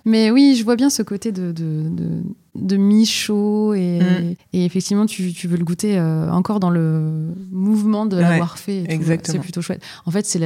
[0.04, 2.22] Mais oui, je vois bien ce côté de, de, de,
[2.54, 4.34] de mi-chaud et, Mm.
[4.52, 8.56] et effectivement, tu, tu veux le goûter euh, encore dans le mouvement de Ouais, l'avoir
[8.56, 8.84] fait.
[8.88, 9.32] exactement.
[9.32, 9.82] C'est plutôt chouette.
[10.04, 10.38] En fait, c'est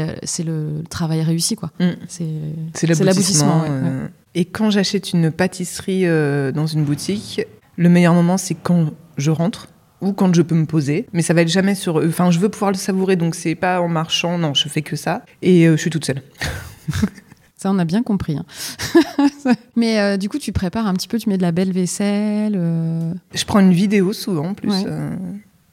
[0.45, 1.71] le, travail réussi, quoi.
[2.09, 3.61] C'est l'aboutissement.
[3.63, 4.09] ouais, euh.
[4.35, 6.05] Et quand j'achète une pâtisserie
[6.55, 7.43] dans une boutique,
[7.77, 8.87] le meilleur moment, c'est quand
[9.19, 9.69] je rentre
[10.01, 11.07] ou quand je peux me poser.
[11.13, 11.97] Mais ça va être jamais sur.
[11.97, 14.39] Enfin, je veux pouvoir le savourer, donc c'est pas en marchant.
[14.39, 15.25] Non, je fais que ça.
[15.43, 16.23] Et euh, je suis toute seule.
[17.57, 18.39] Ça, on a bien compris.
[18.39, 18.47] hein.
[19.77, 22.55] Mais euh, du coup, tu prépares un petit peu, tu mets de la belle vaisselle.
[22.57, 24.71] euh, Je prends une vidéo souvent, en plus.
[24.71, 24.85] Ouais.
[24.87, 25.11] euh,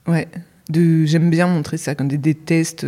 [0.08, 0.28] ouais.
[0.70, 2.86] De, j'aime bien montrer ça, comme des, des tests.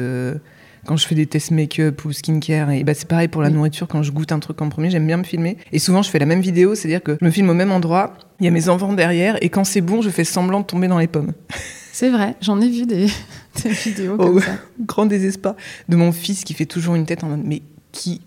[0.90, 3.54] Quand je fais des tests make-up ou skincare, et bah c'est pareil pour la Oui.
[3.54, 5.56] nourriture, quand je goûte un truc en premier, j'aime bien me filmer.
[5.72, 8.16] Et souvent, je fais la même vidéo, c'est-à-dire que je me filme au même endroit,
[8.40, 10.88] il y a mes enfants derrière, et quand c'est bon, je fais semblant de tomber
[10.88, 11.34] dans les pommes.
[11.92, 13.06] C'est vrai, j'en ai vu des,
[13.64, 14.52] des vidéos Oh, comme ça.
[14.80, 15.56] Grand désespoir
[15.90, 17.62] de mon fils qui fait toujours une tête en mode Mais
[17.92, 18.22] qui,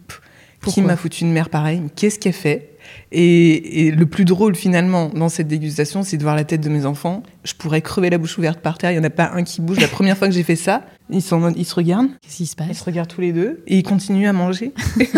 [0.62, 2.70] pff, qui Pourquoi m'a foutu une mère pareille Qu'est-ce qu'elle fait?
[3.10, 6.68] Et, et le plus drôle finalement dans cette dégustation, c'est de voir la tête de
[6.68, 7.22] mes enfants.
[7.44, 9.60] Je pourrais crever la bouche ouverte par terre, il n'y en a pas un qui
[9.60, 9.80] bouge.
[9.80, 12.54] La première fois que j'ai fait ça, ils, sont ils se regardent, Qu'est-ce qui se
[12.54, 14.72] ils passe se regardent tous les deux et ils continuent à manger.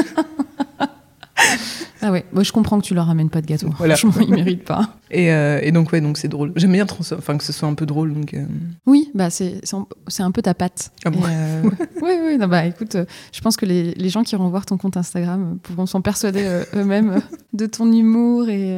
[2.06, 3.70] Ah ouais, moi je comprends que tu leur ramènes pas de gâteau.
[3.78, 3.96] Voilà.
[3.96, 4.90] Franchement, ils méritent pas.
[5.10, 6.50] Et, euh, et donc, ouais, donc c'est drôle.
[6.56, 8.12] J'aime bien enfin, que ce soit un peu drôle.
[8.14, 8.44] Donc, euh,
[8.84, 9.60] Oui, bah c'est
[10.08, 10.90] c'est un- peu ta patte.
[11.04, 11.62] Ah bon Et, euh,
[12.02, 12.96] oui, oui, non, bah écoute,
[13.32, 16.62] je pense que les, les gens qui iront voir ton compte Instagram pourront s'en persuader
[16.74, 17.20] eux-mêmes
[17.52, 18.76] de ton humour et,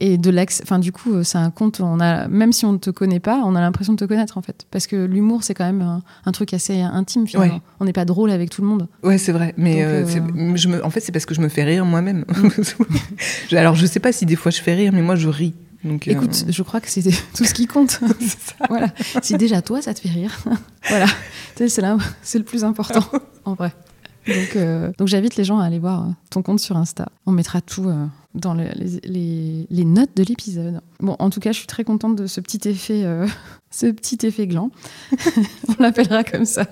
[0.00, 0.62] et de l'accès.
[0.62, 3.42] Enfin, du coup, c'est un compte, on a, même si on ne te connaît pas,
[3.44, 4.66] on a l'impression de te connaître en fait.
[4.70, 7.54] Parce que l'humour, c'est quand même un, un truc assez intime finalement.
[7.56, 7.60] Ouais.
[7.80, 8.88] On n'est pas drôle avec tout le monde.
[9.02, 9.52] Ouais, c'est vrai.
[9.58, 10.22] Mais Donc, c'est-
[10.56, 12.24] je me, en fait, c'est parce que je me fais rire moi-même.
[13.52, 15.54] Alors, je sais pas si des fois je fais rire, mais moi, je ris.
[15.84, 17.02] Donc, euh, Écoute, je crois que c'est
[17.34, 18.00] tout ce qui compte.
[18.68, 18.88] voilà.
[19.22, 20.36] Si déjà toi, ça te fait rire,
[20.88, 21.06] voilà.
[21.54, 23.04] C'est là, c'est le plus important,
[23.44, 23.72] en vrai.
[24.26, 27.08] Donc, euh, donc j'invite les gens à aller voir euh, ton compte sur Insta.
[27.26, 30.80] On mettra tout euh, dans les, les- les- les notes de l'épisode.
[30.98, 33.28] Bon, en tout cas, je suis très contente de ce petit effet, euh,
[33.70, 34.72] ce petit effet gland.
[35.68, 36.66] on l'appellera comme ça.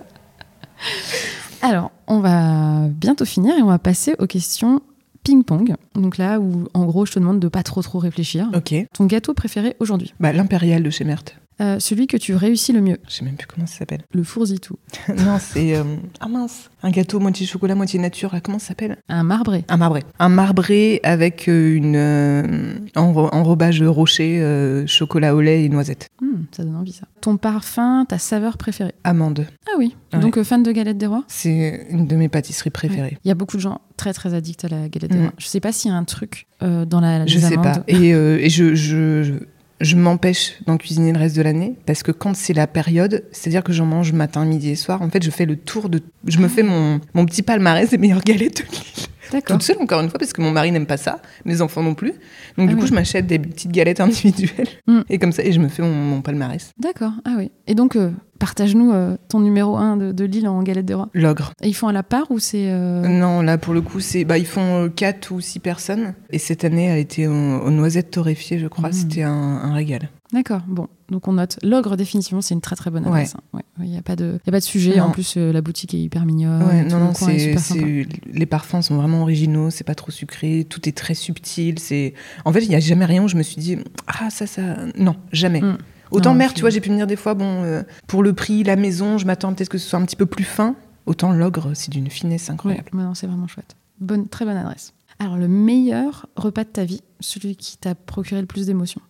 [1.62, 4.80] Alors, on va bientôt finir et on va passer aux questions
[5.24, 5.74] ping-pong.
[5.94, 8.48] Donc là où, en gros, je te demande de pas trop trop réfléchir.
[8.54, 8.74] Ok.
[8.92, 10.14] Ton gâteau préféré aujourd'hui?
[10.20, 11.24] Bah, l'impérial de chez Mert.
[11.60, 14.02] Euh, Celui que tu réussis le mieux, Je sais même plus comment ça s'appelle.
[14.12, 14.76] le fourzitou.
[15.08, 15.76] non, c'est.
[15.76, 15.84] euh,
[16.20, 18.96] Ah mince Un gâteau moitié chocolat, moitié nature, là, comment ça s'appelle?
[19.08, 19.64] Un marbré.
[19.68, 20.02] Un marbré.
[20.18, 26.08] Un marbré avec euh, une euh, enro- enrobage rocher, chocolat au lait et noisette.
[26.20, 27.06] Hmm, ça donne envie ça.
[27.20, 28.94] Ton parfum, ta saveur préférée?
[29.04, 29.46] Amande.
[29.68, 29.94] Ah oui.
[30.12, 30.18] Ouais.
[30.18, 31.24] Donc fan de galette des rois?
[31.28, 33.18] C'est une de mes pâtisseries préférées.
[33.24, 35.22] Il y a beaucoup de gens très très addicts à la galette des Mm.
[35.22, 35.32] rois.
[35.38, 37.62] Je sais pas s'il y a un truc dans la Je sais amandes.
[37.62, 37.82] pas.
[37.88, 39.32] Et, et je, je, je,
[39.80, 43.64] je m'empêche d'en cuisiner le reste de l'année parce que quand c'est la période, c'est-à-dire
[43.64, 46.00] que j'en mange matin, midi et soir, en fait, je fais le tour de.
[46.26, 49.08] Je me fais mon, mon petit palmarès des meilleures galettes de l'île.
[49.46, 51.94] Toute seule, encore une fois, parce que mon mari n'aime pas ça, mes enfants non
[51.94, 52.12] plus.
[52.56, 52.88] Donc, Ah du coup, oui.
[52.88, 54.68] je m'achète des petites galettes individuelles.
[54.86, 55.00] Mm.
[55.08, 56.70] Et comme ça, et je me fais mon, mon palmarès.
[56.78, 57.12] D'accord.
[57.24, 57.50] Ah oui.
[57.66, 61.08] Et donc euh, partage-nous euh, ton numéro 1 de, de Lille en galette des rois.
[61.14, 61.52] L'ogre.
[61.62, 64.24] Et ils font à la part ou c'est euh, Non, là, pour le coup, c'est.
[64.24, 66.14] Bah, ils font 4 ou 6 personnes.
[66.30, 68.90] Et cette année, elle était aux, aux noisettes torréfiées, je crois.
[68.90, 68.92] Mm.
[68.92, 70.10] C'était un, un régal.
[70.34, 70.62] D'accord.
[70.66, 71.58] Bon, donc on note.
[71.62, 73.34] L'ogre définitivement, c'est une très très bonne adresse.
[73.36, 73.40] hein.
[73.52, 73.62] Ouais.
[73.84, 74.96] Il n'y a pas de, il y a pas de sujet.
[74.96, 75.04] Non.
[75.04, 76.58] En plus, euh, la boutique est hyper mignonne.
[76.58, 80.66] Non, le non, est super c'est- les parfums sont vraiment originaux, c'est pas trop sucré,
[80.68, 81.78] tout est très subtil.
[81.78, 82.14] C'est,
[82.44, 83.78] en fait, il y a jamais rien où je me suis dit
[84.08, 85.60] ah ça ça, non, jamais.
[85.62, 85.78] Mm.
[86.10, 88.32] Autant Non, mère, tu vois, j'ai pu me dire des fois bon euh, pour le
[88.32, 90.74] prix, la maison, je m'attends peut-être que ce soit un petit peu plus fin.
[91.06, 92.88] Autant l'ogre, c'est d'une finesse incroyable.
[92.92, 93.76] ouais, non, c'est vraiment chouette.
[94.00, 94.94] Bonne, très bonne adresse.
[95.20, 99.00] Alors, le meilleur repas de ta vie, celui qui t'a procuré le plus d'émotions?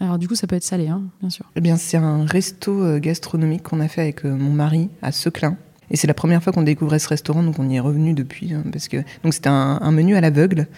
[0.00, 1.44] Alors, du coup, ça peut être salé, hein, bien sûr.
[1.56, 5.12] Eh bien, c'est un resto euh, gastronomique qu'on a fait avec euh, mon mari à
[5.12, 5.56] Seclin.
[5.90, 8.54] Et c'est la première fois qu'on découvrait ce restaurant, donc on y est revenu depuis.
[8.54, 10.68] hein, parce que donc c'était un, un menu à l'aveugle.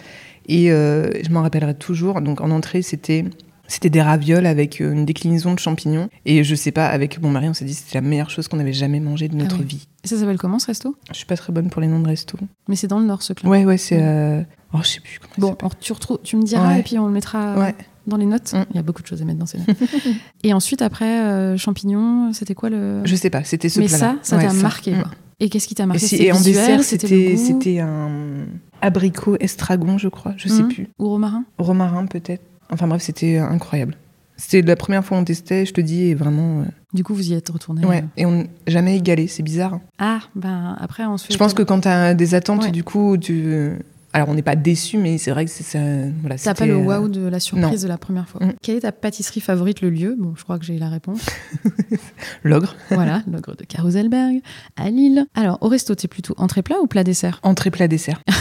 [0.47, 2.19] Et euh, je m'en rappellerai toujours.
[2.21, 3.23] Donc en entrée, c'était
[3.67, 6.09] c'était des ravioles avec une déclinaison de champignons.
[6.25, 8.47] Et je sais pas, avec mon mari, on s'est dit que c'était la meilleure chose
[8.49, 9.65] qu'on avait jamais mangé de notre oui.
[9.65, 9.87] vie.
[10.03, 10.95] Et ça s'appelle comment, ce resto?
[11.11, 12.37] Je suis pas très bonne pour les noms de restos.
[12.67, 13.49] Mais c'est dans le Nord, ce club.
[13.49, 13.99] Ouais, ouais, c'est.
[14.01, 14.41] euh,
[14.73, 15.49] Oh, je sais plus comment.
[15.49, 16.79] Bon, alors, tu, retrouves, tu me diras Ouais.
[16.79, 17.75] et puis on le mettra Ouais.
[18.07, 18.53] Dans les notes.
[18.53, 18.65] Mm.
[18.71, 19.67] Il y a beaucoup de choses à mettre dans ces notes.
[20.43, 23.01] et ensuite, après, euh, champignons, c'était quoi le.
[23.05, 24.17] Je sais pas, c'était ce Mais plat-là.
[24.23, 25.01] ça, ça Ouais, t'a marqué, Mm.
[25.01, 25.11] quoi.
[25.39, 28.45] Et qu'est-ce qui t'a marqué et en dessert, c'était un
[28.81, 30.33] abricot estragon, je crois.
[30.37, 30.69] Je sais Mhm.
[30.69, 30.87] plus.
[30.99, 32.43] Ou romarin romarin peut-être.
[32.69, 33.95] Enfin bref, c'était incroyable.
[34.37, 36.61] C'était la première fois qu'on testait, je te dis, et vraiment.
[36.61, 37.85] euh, Du coup, vous y êtes retourné.
[37.85, 37.99] ouais.
[38.03, 38.07] euh.
[38.17, 39.79] Et on jamais égalé, c'est bizarre.
[39.99, 41.33] Ah, ben après, on se fait.
[41.33, 42.71] Je pense que quand t'as des attentes, Ouais.
[42.71, 43.71] du coup, tu.
[44.15, 45.79] Alors, on n'est pas déçu, mais c'est vrai que c'est ça.
[46.21, 48.45] Voilà, T'as pas le euh, waouh de la surprise de la première fois.
[48.45, 48.53] Mm.
[48.61, 50.15] Quelle est ta pâtisserie favorite, le lieu?
[50.17, 51.21] Bon, je crois que j'ai la réponse.
[52.43, 52.75] L'ogre.
[52.91, 54.41] voilà, l'ogre de Carouselberg,
[54.77, 55.25] à Lille.
[55.35, 57.39] Alors, au resto, t'es plutôt entrée plat ou plat dessert?
[57.43, 58.21] Entrée plat dessert.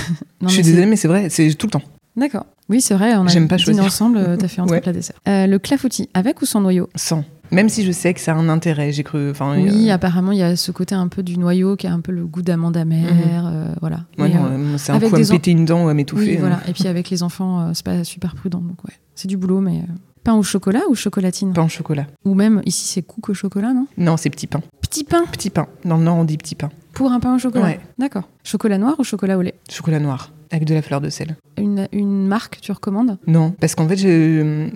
[0.40, 1.82] Non, je suis désolée, mais c'est vrai, c'est tout le temps.
[2.16, 2.46] D'accord.
[2.68, 4.80] Oui, c'est vrai, on a J'aime pas dîné ensemble, euh, t'as fait entrée Ouais.
[4.80, 5.14] plat dessert.
[5.28, 6.88] Euh, le clafoutis, avec ou sans noyau?
[6.96, 7.24] Sans.
[7.52, 9.30] Même si je sais que ça a un intérêt, j'ai cru.
[9.30, 12.00] Oui, euh, apparemment, il y a ce côté un peu du noyau qui a un
[12.00, 14.00] peu le goût d'amande amère, euh, voilà.
[14.18, 16.32] ouais, euh, c'est un coup à me péter une dent ou à m'étouffer.
[16.32, 16.60] oui, voilà.
[16.66, 18.94] Et puis avec les enfants, c'est pas super prudent, donc ouais.
[19.14, 19.82] C'est du boulot, mais...
[20.24, 21.52] Pain au chocolat ou chocolatine?
[21.52, 22.06] Pain au chocolat.
[22.24, 23.88] Ou même, ici, c'est cook au chocolat, non?
[23.98, 24.60] Non, c'est petit pain.
[24.80, 25.24] Petit pain?
[25.32, 25.66] Petit pain.
[25.84, 26.70] Dans le Nord, on dit petit pain.
[26.92, 27.64] pour un pain au chocolat?
[27.64, 27.80] Ouais.
[27.98, 28.28] D'accord.
[28.44, 29.54] Chocolat noir ou chocolat au lait?
[29.68, 30.30] Chocolat noir.
[30.52, 31.34] Avec de la fleur de sel.
[31.58, 33.18] une, une marque, tu recommandes?
[33.26, 33.96] Non, parce qu'en fait,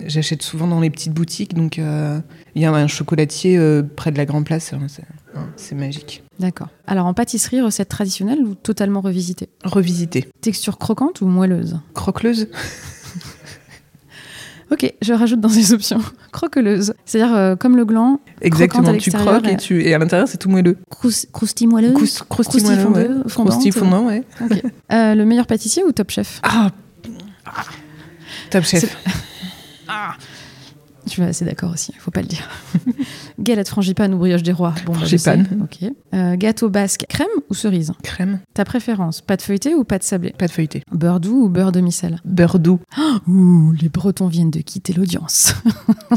[0.07, 1.53] j'achète souvent dans les petites boutiques.
[1.53, 2.19] Donc, euh,
[2.55, 4.73] il y a un chocolatier euh, près de la Grand Place.
[4.73, 5.03] euh, c'est-
[5.55, 6.23] C'est magique.
[6.39, 6.69] D'accord.
[6.87, 10.27] Alors, en pâtisserie, recette traditionnelle ou totalement revisitée Revisité.
[10.41, 11.79] Texture croquante ou moelleuse?
[11.93, 12.47] Croqueleuse
[14.69, 15.99] Ok, je rajoute dans ces options.
[16.33, 16.93] Croqueleuse.
[17.05, 18.89] C'est-à-dire euh, comme le gland, Exactement.
[18.89, 19.81] à Tu croques et, tu...
[19.83, 20.77] et à l'intérieur, c'est tout moelleux.
[20.89, 23.07] crous- Crous- croustille moelleux, ouais.
[23.29, 23.51] fondante.
[23.51, 24.23] Croustille fondant, ouais.
[24.91, 26.39] Euh, le meilleur pâtissier ou top chef?
[26.43, 26.69] Ah
[28.49, 28.95] Top chef.
[31.07, 32.47] Je suis assez d'accord aussi, il faut pas le dire.
[33.39, 35.47] Galette frangipane ou brioche des rois Bon, bah, Frangipane.
[35.63, 35.89] Ok.
[36.13, 37.93] Euh, gâteau basque, crème ou cerise?
[38.03, 38.39] Crème.
[38.53, 40.33] Ta préférence, pâte feuilletée ou pâte sablée?
[40.37, 40.83] Pas de feuilleté.
[40.91, 42.79] Beurre doux ou beurre demi-sel Beurre doux.
[43.27, 45.53] Ouh, les Bretons viennent de quitter l'audience.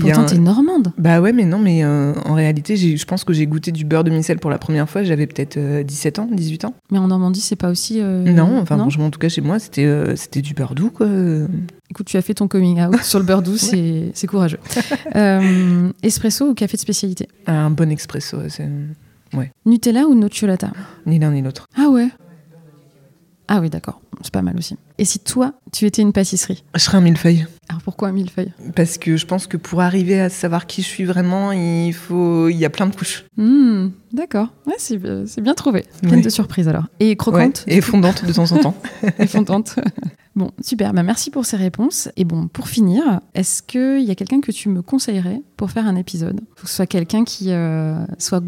[0.00, 0.92] Pourtant, un- t'es normande.
[0.98, 4.04] Bah ouais, mais non, mais euh, en réalité, je pense que j'ai goûté du beurre
[4.04, 5.02] de micelle pour la première fois.
[5.02, 6.74] J'avais peut-être euh, 17 ans, 18 ans.
[6.90, 8.00] Mais en Normandie, c'est pas aussi.
[8.00, 10.90] euh, non, enfin, franchement, en tout cas, chez moi, c'était euh, c'était du beurre doux,
[10.90, 11.06] quoi.
[11.90, 14.60] Écoute, tu as fait ton coming out sur le beurre doux, c'est c'est courageux.
[15.16, 17.28] Euh, espresso ou café de spécialité?
[17.46, 18.68] Un bon expresso, ouais, c'est
[19.66, 20.70] Nutella ou nocciolata?
[21.06, 21.66] Ni l'un ni l'autre.
[21.76, 22.08] Ah ouais?
[23.48, 24.00] Ah oui, d'accord.
[24.22, 24.76] C'est pas mal aussi.
[24.98, 26.62] Et si toi, tu étais une pâtisserie?
[26.74, 27.46] Je serais un millefeuille.
[27.68, 28.52] Alors pourquoi un millefeuille?
[28.76, 32.48] Parce que je pense que pour arriver à savoir qui je suis vraiment, il faut,
[32.48, 33.24] il y a plein de couches.
[33.36, 34.48] Hmm, D'accord.
[34.66, 35.84] Ouais, c'est euh, c'est bien trouvé.
[36.02, 36.22] Pleine Ouais.
[36.22, 36.84] de surprises alors.
[37.00, 38.76] Et Ouais, croquante et fondante de temps en temps.
[39.18, 39.76] et fondante.
[40.40, 40.92] bon, super.
[40.92, 42.08] Bah, merci pour ces réponses.
[42.16, 45.86] Et bon, pour finir, est-ce qu'il y a quelqu'un que tu me conseillerais pour faire
[45.86, 46.40] un épisode?
[46.56, 48.42] Faut que ce soit quelqu'un qui euh, soit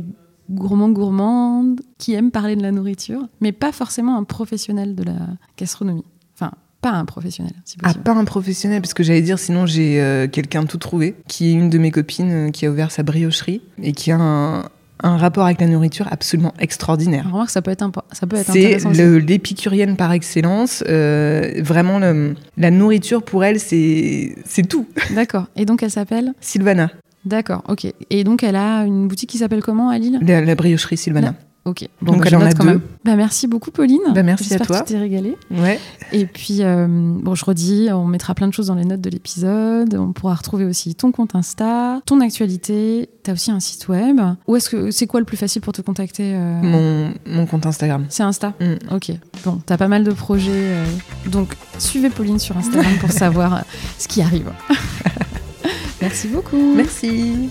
[0.50, 5.14] gourmand, gourmande, qui aime parler de la nourriture, mais pas forcément un professionnel de la
[5.56, 6.04] gastronomie.
[6.34, 8.02] Enfin, pas un professionnel, si Ah, possible.
[8.04, 11.48] pas un professionnel, parce que j'allais dire, sinon j'ai euh, quelqu'un de tout trouvé, qui
[11.50, 14.64] est une de mes copines euh, qui a ouvert sa briocherie et qui a un,
[15.02, 17.26] un rapport avec la nourriture absolument extraordinaire.
[17.32, 18.90] Remarque, ça peut être, impo- ça peut être C'est intéressant.
[18.90, 20.84] le- l'épicurienne par excellence.
[20.88, 24.86] euh, vraiment, le- la nourriture pour elle, c'est c'est tout.
[25.14, 25.46] D'accord.
[25.56, 26.90] Et donc, elle s'appelle Sylvana,
[27.24, 27.86] D'accord, ok.
[28.10, 30.18] Et donc, elle a une boutique qui s'appelle comment à Lille?
[30.22, 31.34] La, la briocherie Sylvana.
[31.64, 31.88] Ok.
[32.02, 32.70] Donc, bah, elle je en a quand deux.
[32.70, 32.80] même.
[33.04, 34.00] Bah, merci beaucoup, Pauline.
[34.14, 34.80] Bah, merci à J'espère toi.
[34.80, 35.36] que tu t'es régalée.
[35.52, 35.78] Ouais.
[36.10, 39.08] Et puis, euh, bon, je redis, on mettra plein de choses dans les notes de
[39.10, 39.94] l'épisode.
[39.94, 43.08] On pourra retrouver aussi ton compte Insta, ton actualité.
[43.22, 44.20] Tu as aussi un site web.
[44.48, 47.64] Où est-ce que c'est quoi le plus facile pour te contacter euh, Mon, mon compte
[47.64, 48.06] Instagram.
[48.08, 48.94] C'est Insta Mm.
[48.94, 49.12] Ok.
[49.44, 50.50] Bon, t'as pas mal de projets.
[50.52, 50.84] euh,
[51.30, 53.62] donc, suivez Pauline sur Instagram pour savoir
[53.98, 54.50] ce qui arrive.
[56.00, 56.74] Merci beaucoup.
[56.74, 57.50] Merci.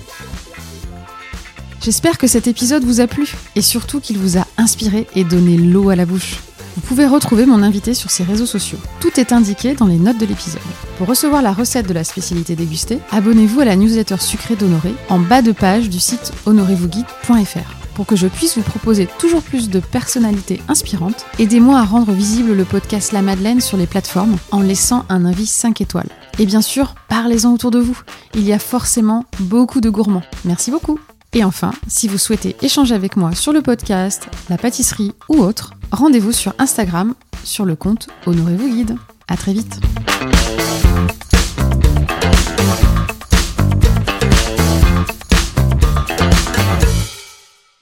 [1.82, 5.58] J'espère que cet épisode vous a plu et surtout qu'il vous a inspiré et donné
[5.58, 6.38] l'eau à la bouche.
[6.76, 8.78] Vous pouvez retrouver mon invité sur ses réseaux sociaux.
[9.00, 10.62] Tout est indiqué dans les notes de l'épisode.
[11.00, 15.18] Pour recevoir la recette de la spécialité dégustée, abonnez-vous à la newsletter sucrée d'Honoré en
[15.18, 17.76] bas de page du site honorezvousguide.fr.
[17.96, 22.54] Pour que je puisse vous proposer toujours plus de personnalités inspirantes, aidez-moi à rendre visible
[22.54, 26.10] le podcast La Madeleine sur les plateformes en laissant un avis 5 étoiles.
[26.38, 28.00] Et bien sûr, parlez-en autour de vous.
[28.36, 30.24] Il y a forcément beaucoup de gourmands.
[30.46, 31.00] Merci beaucoup.
[31.34, 35.72] Et enfin, si vous souhaitez échanger avec moi sur le podcast, la pâtisserie ou autre,
[35.92, 38.96] rendez-vous sur Instagram sur le compte Honorez-vous Guide.
[39.30, 39.80] À très vite.